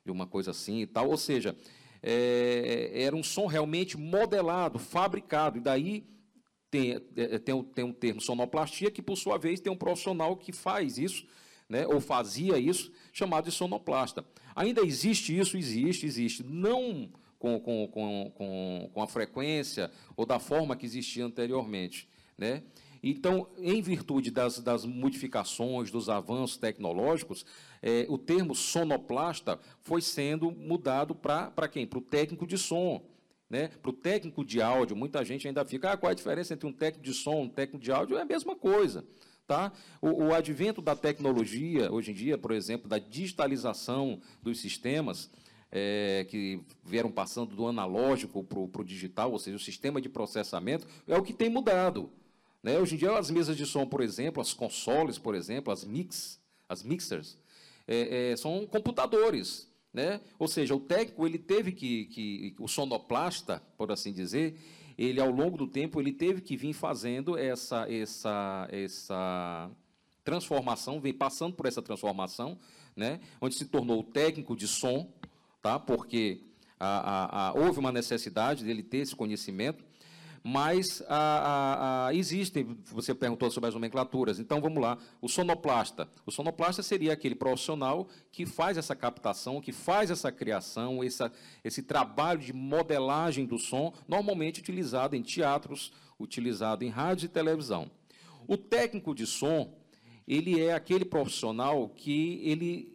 de 0.03 0.11
uma 0.11 0.27
coisa 0.27 0.51
assim 0.51 0.81
e 0.81 0.85
tal. 0.85 1.09
Ou 1.09 1.17
seja, 1.17 1.55
é, 2.03 2.91
era 2.93 3.15
um 3.15 3.23
som 3.23 3.45
realmente 3.45 3.97
modelado, 3.97 4.79
fabricado, 4.79 5.57
e 5.57 5.61
daí 5.61 6.03
tem, 6.69 7.01
é, 7.15 7.37
tem, 7.37 7.63
tem 7.63 7.85
um 7.85 7.93
termo 7.93 8.21
sonoplastia, 8.21 8.89
que, 8.89 9.01
por 9.01 9.17
sua 9.17 9.37
vez, 9.37 9.59
tem 9.59 9.71
um 9.71 9.77
profissional 9.77 10.35
que 10.37 10.51
faz 10.51 10.97
isso, 10.97 11.25
né, 11.67 11.85
ou 11.87 12.01
fazia 12.01 12.57
isso, 12.57 12.91
chamado 13.13 13.45
de 13.45 13.51
sonoplasta. 13.51 14.25
Ainda 14.55 14.81
existe 14.81 15.37
isso? 15.37 15.57
Existe, 15.57 16.05
existe. 16.05 16.43
Não 16.43 17.09
com, 17.39 17.59
com, 17.59 17.87
com, 17.87 18.89
com, 18.93 19.01
a 19.01 19.07
frequência 19.07 19.89
ou 20.15 20.25
da 20.25 20.37
forma 20.39 20.75
que 20.75 20.85
existia 20.85 21.25
anteriormente. 21.25 22.07
Né? 22.37 22.63
Então, 23.03 23.47
em 23.57 23.81
virtude 23.81 24.29
das, 24.29 24.59
das 24.59 24.85
modificações, 24.85 25.89
dos 25.89 26.07
avanços 26.07 26.57
tecnológicos, 26.57 27.45
é, 27.81 28.05
o 28.07 28.17
termo 28.17 28.53
sonoplasta 28.53 29.59
foi 29.81 30.01
sendo 30.01 30.51
mudado 30.51 31.15
para 31.15 31.67
quem? 31.67 31.87
Para 31.87 31.99
o 31.99 32.01
técnico 32.01 32.45
de 32.45 32.57
som. 32.57 33.03
Né? 33.49 33.69
Para 33.81 33.89
o 33.89 33.93
técnico 33.93 34.45
de 34.45 34.61
áudio, 34.61 34.95
muita 34.95 35.25
gente 35.25 35.47
ainda 35.47 35.65
fica, 35.65 35.91
ah, 35.91 35.97
qual 35.97 36.09
é 36.09 36.13
a 36.13 36.15
diferença 36.15 36.53
entre 36.53 36.67
um 36.67 36.71
técnico 36.71 37.03
de 37.03 37.13
som 37.13 37.41
e 37.41 37.45
um 37.45 37.49
técnico 37.49 37.83
de 37.83 37.91
áudio? 37.91 38.17
É 38.17 38.21
a 38.21 38.25
mesma 38.25 38.55
coisa. 38.55 39.03
Tá? 39.47 39.73
O, 40.01 40.27
o, 40.27 40.33
advento 40.33 40.81
da 40.81 40.95
tecnologia, 40.95 41.91
hoje 41.91 42.11
em 42.11 42.13
dia, 42.13 42.37
por 42.37 42.51
exemplo, 42.53 42.87
da 42.87 42.97
digitalização 42.97 44.21
dos 44.41 44.61
sistemas, 44.61 45.29
é, 45.69 46.25
que 46.29 46.61
vieram 46.85 47.11
passando 47.11 47.53
do 47.55 47.67
analógico 47.67 48.43
para 48.43 48.81
o 48.81 48.85
digital, 48.85 49.31
ou 49.31 49.39
seja, 49.39 49.57
o 49.57 49.59
sistema 49.59 49.99
de 49.99 50.07
processamento, 50.07 50.87
é 51.07 51.17
o 51.17 51.23
que 51.23 51.33
tem 51.33 51.49
mudado. 51.49 52.09
Né? 52.63 52.77
Hoje 52.77 52.95
em 52.95 52.97
dia, 52.97 53.17
as 53.17 53.31
mesas 53.31 53.57
de 53.57 53.65
som, 53.65 53.85
por 53.85 54.01
exemplo, 54.01 54.41
as 54.41 54.53
consoles, 54.53 55.17
por 55.17 55.35
exemplo, 55.35 55.71
as 55.73 55.83
mix, 55.83 56.39
as 56.69 56.83
mixers, 56.83 57.37
é, 57.87 58.31
é, 58.31 58.37
são 58.37 58.65
computadores. 58.67 59.69
Né? 59.93 60.21
Ou 60.39 60.47
seja, 60.47 60.73
o 60.73 60.79
técnico 60.79 61.25
ele 61.25 61.37
teve 61.37 61.71
que, 61.73 62.05
que, 62.05 62.55
o 62.59 62.67
sonoplasta, 62.67 63.61
por 63.77 63.91
assim 63.91 64.13
dizer, 64.13 64.57
ele 64.97 65.19
ao 65.19 65.29
longo 65.29 65.57
do 65.57 65.67
tempo 65.67 65.99
ele 65.99 66.13
teve 66.13 66.41
que 66.41 66.55
vir 66.55 66.73
fazendo 66.73 67.37
essa, 67.37 67.91
essa, 67.91 68.67
essa 68.71 69.69
transformação, 70.23 71.01
vem 71.01 71.13
passando 71.13 71.55
por 71.55 71.65
essa 71.65 71.81
transformação, 71.81 72.57
né? 72.95 73.19
onde 73.41 73.55
se 73.55 73.65
tornou 73.65 73.99
o 73.99 74.03
técnico 74.03 74.55
de 74.55 74.67
som, 74.67 75.11
tá? 75.61 75.77
porque 75.77 76.41
a, 76.79 76.87
a, 76.87 77.47
a, 77.47 77.53
houve 77.53 77.79
uma 77.79 77.91
necessidade 77.91 78.63
dele 78.63 78.83
ter 78.83 78.99
esse 78.99 79.15
conhecimento, 79.15 79.83
mas 80.43 81.03
a, 81.07 81.15
a, 81.15 82.07
a, 82.07 82.15
existem, 82.15 82.77
você 82.85 83.13
perguntou 83.13 83.51
sobre 83.51 83.67
as 83.67 83.73
nomenclaturas, 83.75 84.39
então 84.39 84.59
vamos 84.59 84.81
lá, 84.81 84.97
o 85.21 85.27
sonoplasta. 85.27 86.09
O 86.25 86.31
sonoplasta 86.31 86.81
seria 86.81 87.13
aquele 87.13 87.35
profissional 87.35 88.07
que 88.31 88.45
faz 88.45 88.77
essa 88.77 88.95
captação, 88.95 89.61
que 89.61 89.71
faz 89.71 90.09
essa 90.09 90.31
criação, 90.31 91.03
essa, 91.03 91.31
esse 91.63 91.83
trabalho 91.83 92.39
de 92.39 92.53
modelagem 92.53 93.45
do 93.45 93.59
som, 93.59 93.93
normalmente 94.07 94.59
utilizado 94.59 95.15
em 95.15 95.21
teatros, 95.21 95.93
utilizado 96.19 96.83
em 96.83 96.89
rádio 96.89 97.25
e 97.25 97.29
televisão. 97.29 97.91
O 98.47 98.57
técnico 98.57 99.13
de 99.13 99.27
som, 99.27 99.77
ele 100.27 100.59
é 100.59 100.73
aquele 100.73 101.05
profissional 101.05 101.87
que 101.89 102.41
ele 102.43 102.91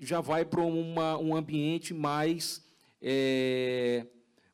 já 0.00 0.20
vai 0.20 0.44
para 0.44 0.62
um 0.62 1.36
ambiente 1.36 1.92
mais... 1.92 2.64
É, 3.00 4.06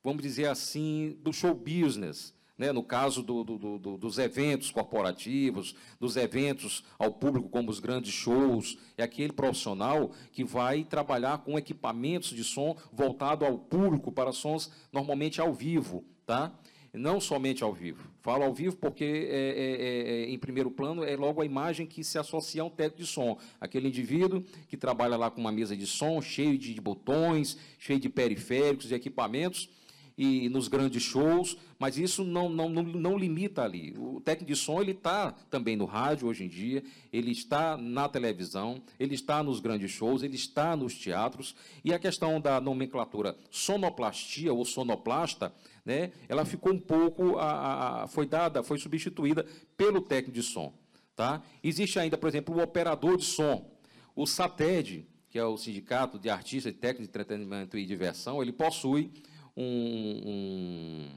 vamos 0.02 0.22
dizer 0.22 0.48
assim, 0.48 1.16
do 1.22 1.32
show 1.32 1.54
business. 1.54 2.34
Né? 2.58 2.70
no 2.70 2.82
caso 2.82 3.22
do, 3.22 3.42
do, 3.42 3.78
do, 3.78 3.96
dos 3.96 4.18
eventos 4.18 4.70
corporativos, 4.70 5.74
dos 5.98 6.16
eventos 6.16 6.84
ao 6.96 7.10
público, 7.10 7.48
como 7.48 7.70
os 7.70 7.80
grandes 7.80 8.12
shows, 8.12 8.78
é 8.96 9.02
aquele 9.02 9.32
profissional 9.32 10.12
que 10.30 10.44
vai 10.44 10.84
trabalhar 10.84 11.38
com 11.38 11.58
equipamentos 11.58 12.30
de 12.30 12.44
som 12.44 12.76
voltado 12.92 13.44
ao 13.44 13.58
público, 13.58 14.12
para 14.12 14.32
sons 14.32 14.70
normalmente 14.92 15.40
ao 15.40 15.52
vivo. 15.52 16.04
Tá? 16.24 16.52
não 16.92 17.20
somente 17.20 17.64
ao 17.64 17.72
vivo. 17.72 18.10
Falo 18.20 18.44
ao 18.44 18.52
vivo 18.52 18.76
porque, 18.76 19.04
é, 19.04 19.08
é, 19.08 19.66
é, 19.80 20.24
é, 20.24 20.30
em 20.30 20.38
primeiro 20.38 20.70
plano, 20.70 21.02
é 21.02 21.16
logo 21.16 21.40
a 21.40 21.46
imagem 21.46 21.86
que 21.86 22.04
se 22.04 22.18
associa 22.18 22.62
a 22.62 22.64
um 22.66 22.70
técnico 22.70 22.98
de 22.98 23.06
som. 23.06 23.38
Aquele 23.60 23.88
indivíduo 23.88 24.44
que 24.68 24.76
trabalha 24.76 25.16
lá 25.16 25.30
com 25.30 25.40
uma 25.40 25.50
mesa 25.50 25.76
de 25.76 25.86
som 25.86 26.20
cheio 26.20 26.58
de 26.58 26.78
botões, 26.80 27.56
cheio 27.78 27.98
de 27.98 28.08
periféricos 28.08 28.90
e 28.90 28.94
equipamentos, 28.94 29.70
e 30.16 30.48
nos 30.48 30.68
grandes 30.68 31.02
shows, 31.02 31.56
mas 31.78 31.96
isso 31.96 32.24
não, 32.24 32.48
não, 32.48 32.68
não, 32.68 32.82
não 32.82 33.18
limita 33.18 33.62
ali. 33.62 33.94
O 33.98 34.20
técnico 34.20 34.52
de 34.52 34.56
som 34.58 34.80
ele 34.80 34.92
está 34.92 35.32
também 35.50 35.76
no 35.76 35.84
rádio 35.84 36.28
hoje 36.28 36.44
em 36.44 36.48
dia, 36.48 36.82
ele 37.12 37.30
está 37.30 37.76
na 37.76 38.08
televisão, 38.08 38.82
ele 38.98 39.14
está 39.14 39.42
nos 39.42 39.60
grandes 39.60 39.90
shows, 39.90 40.22
ele 40.22 40.36
está 40.36 40.76
nos 40.76 40.94
teatros, 40.94 41.54
e 41.84 41.92
a 41.92 41.98
questão 41.98 42.40
da 42.40 42.60
nomenclatura 42.60 43.36
sonoplastia 43.50 44.52
ou 44.52 44.64
sonoplasta, 44.64 45.52
né, 45.84 46.12
ela 46.28 46.44
ficou 46.44 46.72
um 46.72 46.78
pouco, 46.78 47.38
a, 47.38 48.02
a, 48.02 48.06
foi 48.06 48.26
dada, 48.26 48.62
foi 48.62 48.78
substituída 48.78 49.44
pelo 49.76 50.00
técnico 50.00 50.32
de 50.32 50.42
som. 50.42 50.72
Tá? 51.16 51.42
Existe 51.62 51.98
ainda, 51.98 52.16
por 52.16 52.28
exemplo, 52.28 52.56
o 52.56 52.62
operador 52.62 53.16
de 53.16 53.24
som. 53.24 53.70
O 54.14 54.26
SATED, 54.26 55.06
que 55.28 55.38
é 55.38 55.44
o 55.44 55.56
Sindicato 55.56 56.18
de 56.18 56.28
Artistas 56.28 56.72
e 56.72 56.76
Técnicos 56.76 57.06
de 57.06 57.10
Entretenimento 57.10 57.76
e 57.76 57.86
Diversão, 57.86 58.42
ele 58.42 58.52
possui 58.52 59.10
um, 59.56 60.22
um, 60.24 61.08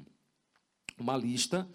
uma 0.98 1.18
lista 1.18 1.68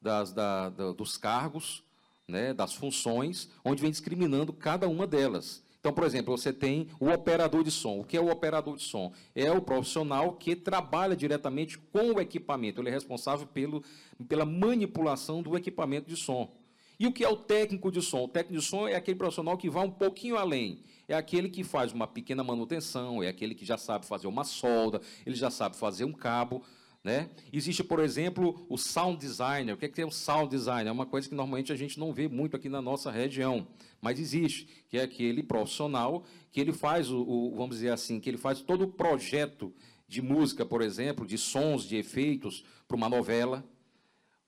das, 0.00 0.32
da, 0.32 0.70
da, 0.70 0.92
dos 0.92 1.16
cargos, 1.16 1.82
né, 2.28 2.52
das 2.52 2.74
funções, 2.74 3.48
onde 3.64 3.82
vem 3.82 3.90
discriminando 3.90 4.52
cada 4.52 4.88
uma 4.88 5.06
delas. 5.06 5.64
Então, 5.86 5.94
por 5.94 6.02
exemplo, 6.02 6.36
você 6.36 6.52
tem 6.52 6.88
o 6.98 7.08
operador 7.10 7.62
de 7.62 7.70
som. 7.70 8.00
O 8.00 8.04
que 8.04 8.16
é 8.16 8.20
o 8.20 8.28
operador 8.28 8.76
de 8.76 8.82
som? 8.82 9.12
É 9.36 9.52
o 9.52 9.62
profissional 9.62 10.32
que 10.32 10.56
trabalha 10.56 11.14
diretamente 11.14 11.78
com 11.78 12.14
o 12.14 12.20
equipamento. 12.20 12.80
Ele 12.80 12.88
é 12.88 12.92
responsável 12.92 13.46
pelo, 13.46 13.84
pela 14.26 14.44
manipulação 14.44 15.42
do 15.42 15.56
equipamento 15.56 16.08
de 16.08 16.16
som. 16.16 16.52
E 16.98 17.06
o 17.06 17.12
que 17.12 17.24
é 17.24 17.28
o 17.28 17.36
técnico 17.36 17.90
de 17.90 18.00
som? 18.00 18.24
O 18.24 18.28
técnico 18.28 18.60
de 18.60 18.66
som 18.66 18.88
é 18.88 18.94
aquele 18.94 19.18
profissional 19.18 19.56
que 19.56 19.68
vai 19.68 19.84
um 19.84 19.90
pouquinho 19.90 20.36
além. 20.36 20.82
É 21.08 21.14
aquele 21.14 21.48
que 21.48 21.62
faz 21.62 21.92
uma 21.92 22.06
pequena 22.06 22.42
manutenção, 22.42 23.22
é 23.22 23.28
aquele 23.28 23.54
que 23.54 23.64
já 23.64 23.78
sabe 23.78 24.06
fazer 24.06 24.26
uma 24.26 24.44
solda, 24.44 25.00
ele 25.24 25.36
já 25.36 25.50
sabe 25.50 25.76
fazer 25.76 26.04
um 26.04 26.12
cabo. 26.12 26.62
Né? 27.04 27.30
Existe, 27.52 27.84
por 27.84 28.00
exemplo, 28.00 28.66
o 28.68 28.76
sound 28.76 29.18
designer. 29.18 29.74
O 29.74 29.76
que 29.76 29.86
é, 29.86 30.02
é 30.02 30.06
o 30.06 30.10
sound 30.10 30.50
designer? 30.50 30.88
É 30.88 30.92
uma 30.92 31.06
coisa 31.06 31.28
que 31.28 31.34
normalmente 31.36 31.72
a 31.72 31.76
gente 31.76 32.00
não 32.00 32.12
vê 32.12 32.26
muito 32.26 32.56
aqui 32.56 32.68
na 32.68 32.82
nossa 32.82 33.12
região, 33.12 33.68
mas 34.00 34.18
existe, 34.18 34.66
que 34.88 34.98
é 34.98 35.02
aquele 35.02 35.42
profissional 35.42 36.24
que 36.50 36.60
ele 36.60 36.72
faz 36.72 37.10
o, 37.10 37.20
o 37.20 37.54
vamos 37.54 37.76
dizer 37.76 37.90
assim, 37.90 38.18
que 38.18 38.28
ele 38.28 38.38
faz 38.38 38.60
todo 38.60 38.82
o 38.82 38.88
projeto 38.88 39.72
de 40.08 40.20
música, 40.20 40.64
por 40.64 40.82
exemplo, 40.82 41.24
de 41.26 41.38
sons, 41.38 41.84
de 41.84 41.96
efeitos 41.96 42.64
para 42.88 42.96
uma 42.96 43.08
novela, 43.08 43.64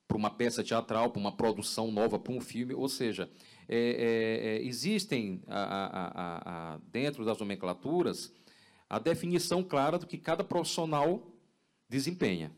para 0.09 0.17
uma 0.17 0.31
peça 0.31 0.65
teatral, 0.65 1.11
para 1.11 1.21
uma 1.21 1.37
produção 1.37 1.93
nova, 1.93 2.19
para 2.19 2.33
um 2.33 2.41
filme. 2.41 2.73
Ou 2.73 2.89
seja, 2.89 3.31
é, 3.69 3.77
é, 3.77 4.49
é, 4.49 4.67
existem 4.67 5.43
a, 5.47 5.61
a, 5.61 6.75
a, 6.75 6.79
dentro 6.91 7.25
das 7.27 7.39
nomenclaturas 7.39 8.33
a 8.89 8.99
definição 8.99 9.63
clara 9.63 9.99
do 9.99 10.07
que 10.07 10.17
cada 10.17 10.43
profissional 10.43 11.31
desempenha. 11.89 12.51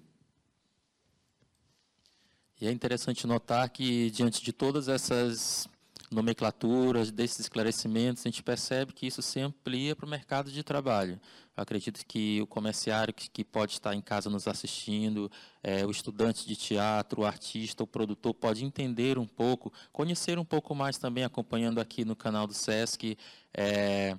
E 2.60 2.68
é 2.68 2.70
interessante 2.70 3.26
notar 3.26 3.68
que, 3.70 4.10
diante 4.10 4.42
de 4.42 4.52
todas 4.52 4.86
essas 4.86 5.68
nomenclaturas, 6.10 7.10
desses 7.10 7.40
esclarecimentos, 7.40 8.24
a 8.24 8.28
gente 8.28 8.42
percebe 8.42 8.92
que 8.92 9.06
isso 9.06 9.22
se 9.22 9.40
amplia 9.40 9.96
para 9.96 10.06
o 10.06 10.08
mercado 10.08 10.52
de 10.52 10.62
trabalho. 10.62 11.18
Acredito 11.60 12.04
que 12.06 12.40
o 12.40 12.46
comerciário 12.46 13.12
que, 13.12 13.28
que 13.28 13.44
pode 13.44 13.72
estar 13.72 13.94
em 13.94 14.00
casa 14.00 14.30
nos 14.30 14.48
assistindo, 14.48 15.30
é, 15.62 15.84
o 15.84 15.90
estudante 15.90 16.46
de 16.46 16.56
teatro, 16.56 17.20
o 17.20 17.26
artista, 17.26 17.84
o 17.84 17.86
produtor, 17.86 18.32
pode 18.32 18.64
entender 18.64 19.18
um 19.18 19.26
pouco, 19.26 19.70
conhecer 19.92 20.38
um 20.38 20.44
pouco 20.44 20.74
mais 20.74 20.96
também, 20.96 21.22
acompanhando 21.22 21.78
aqui 21.78 22.02
no 22.02 22.16
canal 22.16 22.46
do 22.46 22.54
SESC, 22.54 23.14
é, 23.52 24.16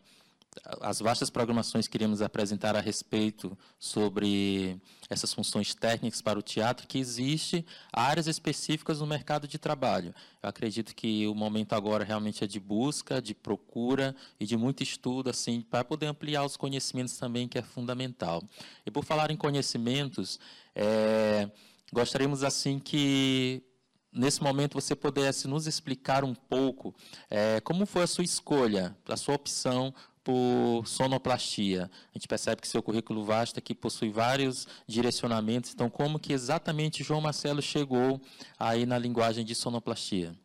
as 0.81 0.99
vastas 0.99 1.29
programações 1.29 1.87
que 1.87 1.93
queríamos 1.93 2.21
apresentar 2.21 2.75
a 2.75 2.81
respeito 2.81 3.57
sobre 3.79 4.77
essas 5.09 5.33
funções 5.33 5.73
técnicas 5.73 6.21
para 6.21 6.37
o 6.37 6.41
teatro, 6.41 6.87
que 6.87 6.97
existe 6.97 7.65
áreas 7.91 8.27
específicas 8.27 8.99
no 8.99 9.07
mercado 9.07 9.47
de 9.47 9.57
trabalho. 9.57 10.13
Eu 10.43 10.49
acredito 10.49 10.93
que 10.93 11.25
o 11.27 11.33
momento 11.33 11.73
agora 11.73 12.03
realmente 12.03 12.43
é 12.43 12.47
de 12.47 12.59
busca, 12.59 13.21
de 13.21 13.33
procura 13.33 14.15
e 14.39 14.45
de 14.45 14.57
muito 14.57 14.83
estudo, 14.83 15.29
assim, 15.29 15.61
para 15.61 15.85
poder 15.85 16.07
ampliar 16.07 16.43
os 16.43 16.57
conhecimentos 16.57 17.17
também, 17.17 17.47
que 17.47 17.57
é 17.57 17.61
fundamental. 17.61 18.43
E 18.85 18.91
por 18.91 19.05
falar 19.05 19.31
em 19.31 19.37
conhecimentos, 19.37 20.39
é, 20.75 21.49
gostaríamos 21.93 22.43
assim 22.43 22.77
que 22.77 23.63
nesse 24.11 24.43
momento 24.43 24.73
você 24.73 24.93
pudesse 24.93 25.47
nos 25.47 25.67
explicar 25.67 26.23
um 26.23 26.35
pouco 26.35 26.93
é, 27.29 27.61
como 27.61 27.85
foi 27.85 28.03
a 28.03 28.07
sua 28.07 28.25
escolha, 28.25 28.95
a 29.07 29.15
sua 29.15 29.35
opção 29.35 29.93
por 30.23 30.85
sonoplastia. 30.85 31.89
A 32.09 32.17
gente 32.17 32.27
percebe 32.27 32.61
que 32.61 32.67
seu 32.67 32.81
currículo 32.81 33.23
vasto 33.23 33.57
aqui 33.57 33.73
possui 33.73 34.09
vários 34.09 34.67
direcionamentos. 34.87 35.73
Então, 35.73 35.89
como 35.89 36.19
que 36.19 36.33
exatamente 36.33 37.03
João 37.03 37.21
Marcelo 37.21 37.61
chegou 37.61 38.21
aí 38.59 38.85
na 38.85 38.97
linguagem 38.97 39.43
de 39.43 39.55
sonoplastia? 39.55 40.35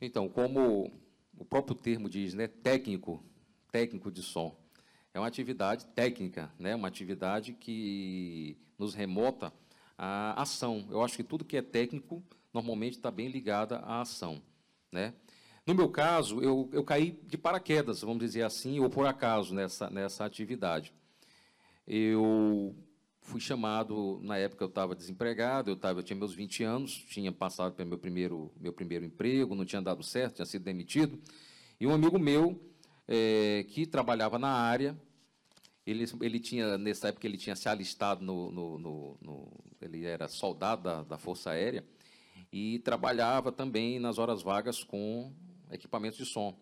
Então, 0.00 0.28
como 0.28 0.92
o 1.38 1.44
próprio 1.44 1.76
termo 1.76 2.08
diz, 2.08 2.34
né, 2.34 2.48
técnico, 2.48 3.22
técnico 3.70 4.10
de 4.10 4.22
som, 4.22 4.56
é 5.14 5.18
uma 5.18 5.28
atividade 5.28 5.86
técnica, 5.86 6.52
né, 6.58 6.74
uma 6.74 6.88
atividade 6.88 7.52
que 7.52 8.56
nos 8.76 8.94
remota 8.94 9.52
à 9.96 10.42
ação. 10.42 10.86
Eu 10.90 11.02
acho 11.04 11.16
que 11.16 11.22
tudo 11.22 11.44
que 11.44 11.56
é 11.56 11.62
técnico 11.62 12.22
normalmente 12.52 12.96
está 12.96 13.10
bem 13.10 13.28
ligado 13.28 13.74
à 13.74 14.00
ação, 14.00 14.42
né? 14.90 15.14
No 15.64 15.74
meu 15.74 15.88
caso, 15.88 16.40
eu, 16.40 16.68
eu 16.72 16.82
caí 16.82 17.20
de 17.24 17.38
paraquedas, 17.38 18.00
vamos 18.00 18.18
dizer 18.18 18.42
assim, 18.42 18.80
ou 18.80 18.90
por 18.90 19.06
acaso, 19.06 19.54
nessa, 19.54 19.88
nessa 19.88 20.24
atividade. 20.24 20.92
Eu 21.86 22.74
fui 23.20 23.40
chamado, 23.40 24.20
na 24.22 24.36
época 24.36 24.64
eu 24.64 24.68
estava 24.68 24.96
desempregado, 24.96 25.70
eu, 25.70 25.76
tava, 25.76 26.00
eu 26.00 26.02
tinha 26.02 26.16
meus 26.18 26.34
20 26.34 26.64
anos, 26.64 26.92
tinha 26.92 27.30
passado 27.30 27.74
pelo 27.74 27.90
meu 27.90 27.98
primeiro, 27.98 28.52
meu 28.60 28.72
primeiro 28.72 29.04
emprego, 29.04 29.54
não 29.54 29.64
tinha 29.64 29.80
dado 29.80 30.02
certo, 30.02 30.36
tinha 30.36 30.46
sido 30.46 30.64
demitido. 30.64 31.20
E 31.80 31.86
um 31.86 31.94
amigo 31.94 32.18
meu, 32.18 32.60
é, 33.06 33.64
que 33.68 33.86
trabalhava 33.86 34.40
na 34.40 34.50
área, 34.50 34.98
ele, 35.86 36.04
ele 36.20 36.40
tinha, 36.40 36.76
nessa 36.76 37.08
época, 37.08 37.26
ele 37.26 37.38
tinha 37.38 37.54
se 37.54 37.68
alistado 37.68 38.24
no, 38.24 38.50
no, 38.50 38.78
no, 38.78 39.18
no 39.20 39.64
ele 39.80 40.04
era 40.04 40.26
soldado 40.26 40.82
da, 40.82 41.02
da 41.02 41.18
Força 41.18 41.50
Aérea, 41.50 41.84
e 42.52 42.80
trabalhava 42.80 43.52
também 43.52 43.98
nas 43.98 44.18
horas 44.18 44.42
vagas 44.42 44.82
com 44.82 45.32
equipamentos 45.72 46.18
de 46.18 46.24
som. 46.26 46.56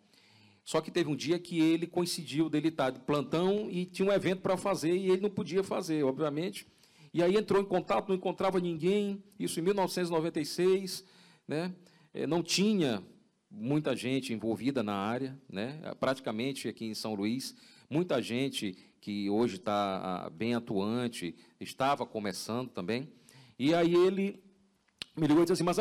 Só 0.65 0.81
que 0.81 0.91
teve 0.91 1.11
um 1.11 1.17
dia 1.17 1.39
que 1.39 1.59
ele 1.61 1.87
coincidiu 1.87 2.49
dele 2.49 2.69
estar 2.69 2.91
de 2.91 3.01
plantão 3.01 3.69
e 3.71 3.85
tinha 3.87 4.09
um 4.09 4.13
evento 4.13 4.41
para 4.41 4.57
fazer 4.57 4.95
e 4.95 5.11
ele 5.11 5.23
não 5.23 5.31
podia 5.31 5.65
fazer, 5.65 6.05
obviamente. 6.05 6.67
E 7.13 7.23
aí 7.23 7.37
entrou 7.37 7.61
em 7.61 7.65
contato, 7.65 8.09
não 8.09 8.17
encontrava 8.17 8.61
ninguém, 8.61 9.23
isso 9.39 9.59
em 9.59 9.63
1996, 9.63 11.05
né? 11.49 11.75
Eh, 12.15 12.27
não 12.27 12.43
tinha 12.43 13.03
muita 13.51 13.97
gente 13.97 14.33
envolvida 14.33 14.83
na 14.83 14.95
área, 14.95 15.37
né? 15.49 15.81
praticamente 15.99 16.69
aqui 16.69 16.87
em 16.87 16.95
São 16.95 17.15
Luís, 17.15 17.55
muita 17.89 18.23
gente 18.23 18.77
que 19.01 19.29
hoje 19.29 19.57
está 19.57 20.25
ah, 20.25 20.31
bem 20.31 20.55
atuante, 20.55 21.35
estava 21.59 22.07
começando 22.07 22.69
também. 22.69 23.09
E 23.59 23.75
aí 23.75 23.93
ele 23.93 24.41
me 25.17 25.27
ligou 25.27 25.43
e 25.43 25.47
disse 25.47 25.55
assim, 25.55 25.65
mas 25.65 25.79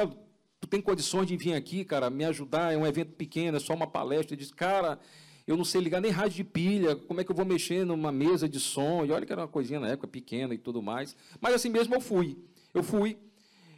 tem 0.69 0.81
condições 0.81 1.27
de 1.27 1.35
vir 1.35 1.53
aqui, 1.53 1.83
cara, 1.83 2.09
me 2.09 2.23
ajudar, 2.25 2.73
é 2.73 2.77
um 2.77 2.85
evento 2.85 3.13
pequeno, 3.13 3.57
é 3.57 3.59
só 3.59 3.73
uma 3.73 3.87
palestra. 3.87 4.33
Ele 4.33 4.41
disse, 4.41 4.53
cara, 4.53 4.99
eu 5.47 5.57
não 5.57 5.65
sei 5.65 5.81
ligar 5.81 5.99
nem 5.99 6.11
rádio 6.11 6.37
de 6.37 6.43
pilha, 6.43 6.95
como 6.95 7.19
é 7.19 7.23
que 7.23 7.31
eu 7.31 7.35
vou 7.35 7.45
mexer 7.45 7.85
numa 7.85 8.11
mesa 8.11 8.47
de 8.47 8.59
som? 8.59 9.03
E 9.03 9.11
olha 9.11 9.25
que 9.25 9.31
era 9.31 9.41
uma 9.41 9.47
coisinha 9.47 9.79
na 9.79 9.87
época 9.89 10.07
pequena 10.07 10.53
e 10.53 10.57
tudo 10.57 10.81
mais. 10.81 11.15
Mas 11.41 11.55
assim 11.55 11.69
mesmo 11.69 11.95
eu 11.95 12.01
fui. 12.01 12.37
Eu 12.73 12.83
fui. 12.83 13.17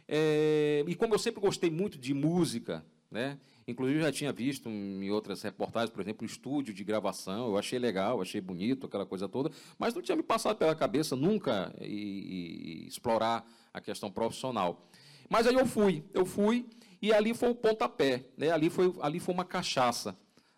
É, 0.06 0.84
e 0.86 0.94
como 0.94 1.14
eu 1.14 1.18
sempre 1.18 1.40
gostei 1.40 1.70
muito 1.70 1.96
de 1.98 2.12
música, 2.12 2.84
né? 3.10 3.38
Inclusive 3.66 4.00
já 4.00 4.12
tinha 4.12 4.32
visto 4.32 4.68
em 4.68 5.10
outras 5.10 5.40
reportagens, 5.42 5.90
por 5.90 6.02
exemplo, 6.02 6.26
estúdio 6.26 6.74
de 6.74 6.82
gravação, 6.82 7.46
eu 7.46 7.56
achei 7.56 7.78
legal, 7.78 8.20
achei 8.20 8.40
bonito, 8.40 8.86
aquela 8.86 9.06
coisa 9.06 9.28
toda, 9.28 9.50
mas 9.78 9.94
não 9.94 10.02
tinha 10.02 10.16
me 10.16 10.22
passado 10.22 10.56
pela 10.56 10.74
cabeça 10.74 11.14
nunca 11.14 11.72
e, 11.80 12.84
e 12.84 12.88
explorar 12.88 13.48
a 13.72 13.80
questão 13.80 14.10
profissional. 14.10 14.84
Mas 15.32 15.46
aí 15.46 15.54
eu 15.54 15.64
fui, 15.64 16.04
eu 16.12 16.26
fui 16.26 16.68
e 17.00 17.10
ali 17.10 17.32
foi 17.32 17.48
o 17.48 17.54
pontapé, 17.54 18.26
né? 18.36 18.50
ali, 18.50 18.68
foi, 18.68 18.94
ali 19.00 19.18
foi 19.18 19.34
uma 19.34 19.46
cachaça. 19.46 20.14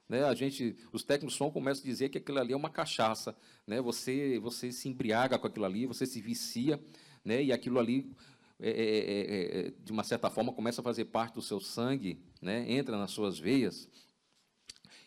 Né? 0.08 0.24
A 0.24 0.34
gente, 0.34 0.74
os 0.92 1.04
técnicos 1.04 1.34
de 1.34 1.38
som 1.38 1.48
começam 1.48 1.84
a 1.84 1.86
dizer 1.86 2.08
que 2.08 2.18
aquilo 2.18 2.40
ali 2.40 2.54
é 2.54 2.56
uma 2.56 2.68
cachaça. 2.68 3.36
Né? 3.68 3.80
Você, 3.80 4.36
você 4.40 4.72
se 4.72 4.88
embriaga 4.88 5.38
com 5.38 5.46
aquilo 5.46 5.64
ali, 5.64 5.86
você 5.86 6.04
se 6.04 6.20
vicia, 6.20 6.82
né? 7.24 7.40
e 7.40 7.52
aquilo 7.52 7.78
ali, 7.78 8.10
é 8.58 8.68
é, 8.68 8.72
é, 8.72 9.20
é, 9.60 9.66
é, 9.68 9.72
de 9.80 9.92
uma 9.92 10.02
certa 10.02 10.28
forma, 10.28 10.52
começa 10.52 10.80
a 10.80 10.84
fazer 10.84 11.04
parte 11.04 11.34
do 11.34 11.42
seu 11.42 11.60
sangue, 11.60 12.20
né? 12.42 12.64
entra 12.68 12.98
nas 12.98 13.12
suas 13.12 13.38
veias, 13.38 13.88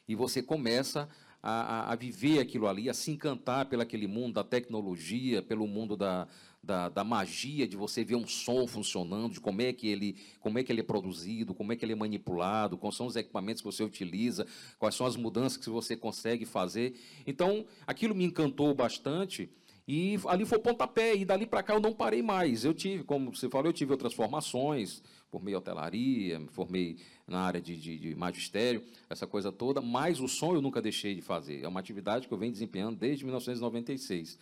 e 0.08 0.16
você 0.16 0.42
começa 0.42 1.10
a, 1.44 1.90
a, 1.90 1.92
a 1.92 1.96
viver 1.98 2.40
aquilo 2.40 2.70
ali, 2.70 2.90
a 2.90 2.94
se 2.94 3.12
encantar 3.12 3.66
pelo 3.66 3.82
aquele 3.82 4.08
mundo 4.08 4.36
da 4.36 4.46
tecnologia, 4.46 5.42
pelo 5.42 5.68
mundo 5.68 5.98
da, 5.98 6.26
da, 6.68 6.90
da, 6.90 7.04
magia 7.04 7.66
de 7.66 7.78
você 7.78 8.04
ver 8.04 8.16
um 8.16 8.28
som 8.28 8.68
funcionando, 8.68 9.34
de 9.34 9.40
como 9.40 9.62
é 9.62 9.72
que 9.72 9.88
ele, 9.88 10.18
como 10.42 10.60
é 10.60 10.64
que 10.64 10.70
ele 10.70 10.82
é 10.82 10.84
produzido, 10.84 11.54
como 11.54 11.72
é 11.72 11.78
que 11.78 11.86
ele 11.86 11.94
é 11.94 11.96
manipulado, 11.96 12.78
quais 12.78 12.96
são 12.96 13.06
os 13.06 13.16
equipamentos 13.16 13.62
que 13.62 13.66
você 13.66 13.84
utiliza, 13.84 14.46
quais 14.78 14.94
são 14.94 15.08
as 15.08 15.16
mudanças 15.16 15.58
que 15.58 15.70
você 15.70 15.96
consegue 15.96 16.46
fazer. 16.46 16.94
Então, 17.26 17.66
aquilo 17.88 18.14
me 18.14 18.26
encantou 18.26 18.76
bastante. 18.76 19.50
E 19.88 20.20
ali 20.28 20.46
foi 20.46 20.58
o 20.58 20.62
pontapé, 20.62 21.16
e 21.16 21.24
dali 21.24 21.46
para 21.46 21.64
cá 21.64 21.74
eu 21.74 21.80
não 21.80 21.94
parei 21.94 22.22
mais. 22.22 22.66
Eu 22.66 22.74
tive, 22.74 23.06
como 23.06 23.34
você 23.34 23.48
falou, 23.48 23.68
eu 23.68 23.74
tive 23.74 23.94
outras 23.94 24.14
formações, 24.14 25.02
formei 25.30 25.56
hotelaria, 25.56 26.38
me 26.38 26.50
formei 26.50 26.98
na 27.26 27.40
área 27.40 27.62
de, 27.62 27.78
de, 27.78 27.98
de, 27.98 28.14
magistério, 28.14 28.84
essa 29.10 29.26
coisa 29.26 29.50
toda, 29.50 29.82
mas 29.82 30.20
o 30.20 30.28
som 30.28 30.54
eu 30.54 30.62
nunca 30.62 30.82
deixei 30.82 31.16
de 31.16 31.22
fazer. 31.22 31.64
É 31.64 31.68
uma 31.70 31.80
atividade 31.80 32.28
que 32.28 32.34
eu 32.34 32.38
venho 32.38 32.52
desempenhando 32.52 32.98
desde 32.98 33.24
1996. 33.24 34.38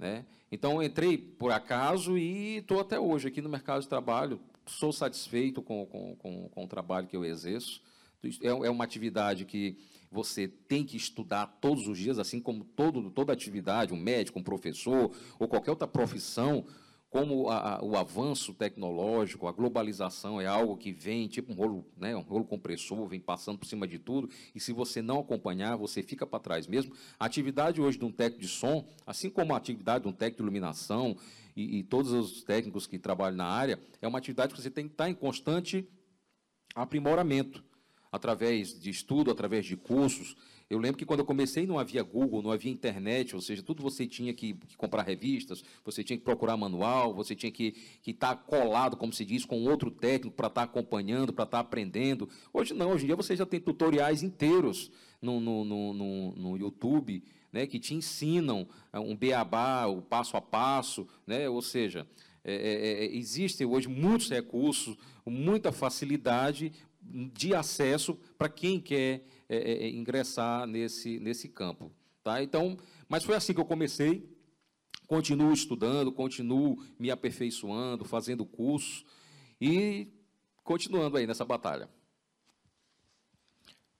Né? 0.00 0.24
Então, 0.50 0.82
entrei 0.82 1.18
por 1.18 1.52
acaso 1.52 2.16
e 2.16 2.56
estou 2.56 2.80
até 2.80 2.98
hoje 2.98 3.28
aqui 3.28 3.42
no 3.42 3.50
mercado 3.50 3.82
de 3.82 3.88
trabalho. 3.88 4.40
Sou 4.64 4.94
satisfeito 4.94 5.60
com, 5.60 5.84
com, 5.84 6.16
com, 6.16 6.48
com 6.48 6.64
o 6.64 6.66
trabalho 6.66 7.06
que 7.06 7.14
eu 7.14 7.22
exerço. 7.22 7.82
É, 8.42 8.48
é 8.48 8.70
uma 8.70 8.82
atividade 8.82 9.44
que 9.44 9.76
você 10.10 10.48
tem 10.48 10.84
que 10.84 10.96
estudar 10.96 11.58
todos 11.60 11.86
os 11.86 11.98
dias, 11.98 12.18
assim 12.18 12.40
como 12.40 12.64
todo, 12.64 13.10
toda 13.10 13.34
atividade, 13.34 13.92
um 13.92 14.00
médico, 14.00 14.38
um 14.38 14.42
professor 14.42 15.14
ou 15.38 15.46
qualquer 15.46 15.70
outra 15.70 15.86
profissão, 15.86 16.64
como 17.10 17.50
a, 17.50 17.74
a, 17.74 17.84
o 17.84 17.96
avanço 17.96 18.54
tecnológico, 18.54 19.48
a 19.48 19.52
globalização 19.52 20.40
é 20.40 20.46
algo 20.46 20.76
que 20.76 20.92
vem 20.92 21.26
tipo 21.26 21.52
um 21.52 21.56
rolo, 21.56 21.84
né, 21.96 22.14
um 22.14 22.20
rolo 22.20 22.44
compressor, 22.44 23.04
vem 23.08 23.18
passando 23.18 23.58
por 23.58 23.66
cima 23.66 23.86
de 23.86 23.98
tudo, 23.98 24.30
e 24.54 24.60
se 24.60 24.72
você 24.72 25.02
não 25.02 25.18
acompanhar, 25.18 25.76
você 25.76 26.04
fica 26.04 26.24
para 26.24 26.38
trás 26.38 26.68
mesmo. 26.68 26.94
A 27.18 27.26
atividade 27.26 27.80
hoje 27.80 27.98
de 27.98 28.04
um 28.04 28.12
técnico 28.12 28.40
de 28.42 28.48
som, 28.48 28.86
assim 29.04 29.28
como 29.28 29.52
a 29.52 29.56
atividade 29.56 30.04
de 30.04 30.08
um 30.08 30.12
técnico 30.12 30.36
de 30.36 30.42
iluminação 30.44 31.16
e, 31.56 31.78
e 31.78 31.82
todos 31.82 32.12
os 32.12 32.44
técnicos 32.44 32.86
que 32.86 32.96
trabalham 32.96 33.36
na 33.36 33.46
área, 33.46 33.80
é 34.00 34.06
uma 34.06 34.18
atividade 34.18 34.54
que 34.54 34.62
você 34.62 34.70
tem 34.70 34.86
que 34.86 34.94
estar 34.94 35.10
em 35.10 35.14
constante 35.14 35.84
aprimoramento, 36.76 37.64
através 38.12 38.78
de 38.78 38.88
estudo, 38.88 39.32
através 39.32 39.66
de 39.66 39.76
cursos, 39.76 40.36
eu 40.70 40.78
lembro 40.78 40.96
que 40.96 41.04
quando 41.04 41.18
eu 41.18 41.26
comecei 41.26 41.66
não 41.66 41.80
havia 41.80 42.00
Google, 42.00 42.40
não 42.40 42.52
havia 42.52 42.70
internet, 42.70 43.34
ou 43.34 43.42
seja, 43.42 43.60
tudo 43.60 43.82
você 43.82 44.06
tinha 44.06 44.32
que, 44.32 44.54
que 44.54 44.76
comprar 44.76 45.02
revistas, 45.02 45.64
você 45.84 46.04
tinha 46.04 46.16
que 46.16 46.22
procurar 46.22 46.56
manual, 46.56 47.12
você 47.12 47.34
tinha 47.34 47.50
que 47.50 47.74
estar 48.06 48.36
tá 48.36 48.36
colado, 48.36 48.96
como 48.96 49.12
se 49.12 49.24
diz, 49.24 49.44
com 49.44 49.64
outro 49.64 49.90
técnico 49.90 50.36
para 50.36 50.46
estar 50.46 50.60
tá 50.60 50.70
acompanhando, 50.70 51.32
para 51.32 51.42
estar 51.42 51.58
tá 51.58 51.60
aprendendo. 51.60 52.28
Hoje 52.52 52.72
não, 52.72 52.92
hoje 52.92 53.02
em 53.02 53.06
dia 53.08 53.16
você 53.16 53.34
já 53.34 53.44
tem 53.44 53.58
tutoriais 53.58 54.22
inteiros 54.22 54.92
no, 55.20 55.40
no, 55.40 55.64
no, 55.64 55.92
no, 55.92 56.32
no 56.36 56.56
YouTube, 56.56 57.24
né, 57.52 57.66
que 57.66 57.80
te 57.80 57.92
ensinam 57.92 58.68
é, 58.92 59.00
um 59.00 59.16
beabá, 59.16 59.86
o 59.86 60.00
passo 60.00 60.36
a 60.36 60.40
passo, 60.40 61.04
né, 61.26 61.48
ou 61.48 61.60
seja, 61.60 62.06
é, 62.44 62.54
é, 62.54 63.04
é 63.06 63.16
existem 63.16 63.66
hoje 63.66 63.88
muitos 63.88 64.30
recursos, 64.30 64.96
muita 65.26 65.72
facilidade 65.72 66.72
de 67.02 67.54
acesso 67.56 68.16
para 68.38 68.48
quem 68.48 68.78
quer 68.78 69.24
é, 69.50 69.56
é, 69.56 69.84
é, 69.84 69.90
ingressar 69.90 70.64
nesse, 70.64 71.18
nesse 71.18 71.48
campo. 71.48 71.90
Tá? 72.22 72.40
Então, 72.40 72.78
mas 73.08 73.24
foi 73.24 73.34
assim 73.34 73.52
que 73.52 73.58
eu 73.58 73.64
comecei. 73.64 74.24
Continuo 75.08 75.52
estudando, 75.52 76.12
continuo 76.12 76.80
me 76.96 77.10
aperfeiçoando, 77.10 78.04
fazendo 78.04 78.46
cursos 78.46 79.04
e 79.60 80.06
continuando 80.62 81.16
aí 81.16 81.26
nessa 81.26 81.44
batalha. 81.44 81.90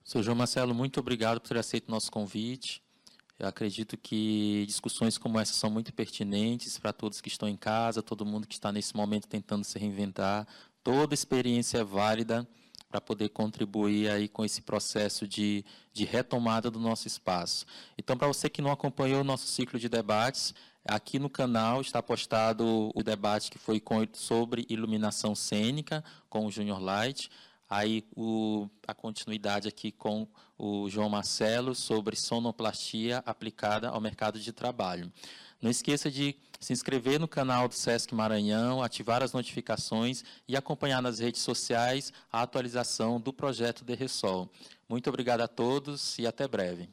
Sr. 0.05 0.23
João 0.23 0.37
Marcelo, 0.37 0.73
muito 0.73 1.01
obrigado 1.01 1.41
por 1.41 1.49
ter 1.49 1.59
aceito 1.59 1.89
o 1.89 1.91
nosso 1.91 2.13
convite. 2.13 2.81
Eu 3.37 3.49
acredito 3.49 3.97
que 3.97 4.65
discussões 4.69 5.19
como 5.19 5.41
essa 5.41 5.53
são 5.53 5.69
muito 5.69 5.93
pertinentes 5.93 6.79
para 6.79 6.93
todos 6.93 7.21
que 7.21 7.29
estão 7.29 7.49
em 7.49 7.57
casa, 7.57 8.05
todo 8.05 8.25
mundo 8.25 8.47
que 8.47 8.55
está 8.55 8.71
nesse 8.71 8.95
momento 8.95 9.27
tentando 9.27 9.65
se 9.65 9.77
reinventar. 9.81 10.47
Toda 10.85 11.13
experiência 11.13 11.79
é 11.79 11.85
válida 11.85 12.47
para 12.91 13.01
poder 13.01 13.29
contribuir 13.29 14.11
aí 14.11 14.29
com 14.29 14.45
esse 14.45 14.61
processo 14.63 15.27
de, 15.27 15.65
de 15.93 16.05
retomada 16.05 16.71
do 16.71 16.81
nosso 16.81 17.07
espaço. 17.07 17.65
Então, 17.97 18.17
para 18.17 18.27
você 18.27 18.51
que 18.51 18.61
não 18.61 18.73
acompanhou 18.73 19.21
o 19.21 19.25
nosso 19.25 19.47
ciclo 19.47 19.79
de 19.79 19.89
debates, 19.89 20.53
aqui 20.85 21.19
no 21.19 21.31
canal 21.31 21.81
está 21.81 22.03
postado 22.03 22.91
o 22.93 23.03
debate 23.03 23.51
que 23.51 23.59
foi 23.59 23.79
com, 23.79 24.05
sobre 24.13 24.67
iluminação 24.69 25.37
cênica 25.37 26.03
com 26.29 26.47
o 26.47 26.51
Junior 26.51 26.81
Light, 26.81 27.31
aí 27.69 28.05
o, 28.17 28.69
a 28.89 28.93
continuidade 28.93 29.69
aqui 29.69 29.93
com 29.93 30.27
o 30.59 30.91
João 30.91 31.09
Marcelo 31.09 31.77
sobre 31.77 32.17
sonoplastia 32.17 33.23
aplicada 33.25 33.89
ao 33.89 34.01
mercado 34.01 34.41
de 34.41 34.53
trabalho. 34.53 35.13
Não 35.61 35.71
esqueça 35.71 36.11
de 36.11 36.37
se 36.59 36.73
inscrever 36.73 37.19
no 37.21 37.29
canal 37.29 37.69
do 37.69 37.75
Sesc 37.75 38.15
Maranhão, 38.15 38.83
ativar 38.83 39.23
as 39.23 39.33
notificações 39.33 40.25
e 40.49 40.57
acompanhar 40.57 41.03
nas 41.03 41.19
redes 41.19 41.43
sociais 41.43 42.13
a 42.33 42.43
atualização 42.43 43.21
do 43.21 43.33
projeto 43.33 43.85
de 43.85 43.95
Ressol. 43.95 44.51
Muito 44.89 45.09
obrigado 45.09 45.41
a 45.41 45.49
todos 45.49 46.19
e 46.19 46.27
até 46.27 46.49
breve. 46.49 46.89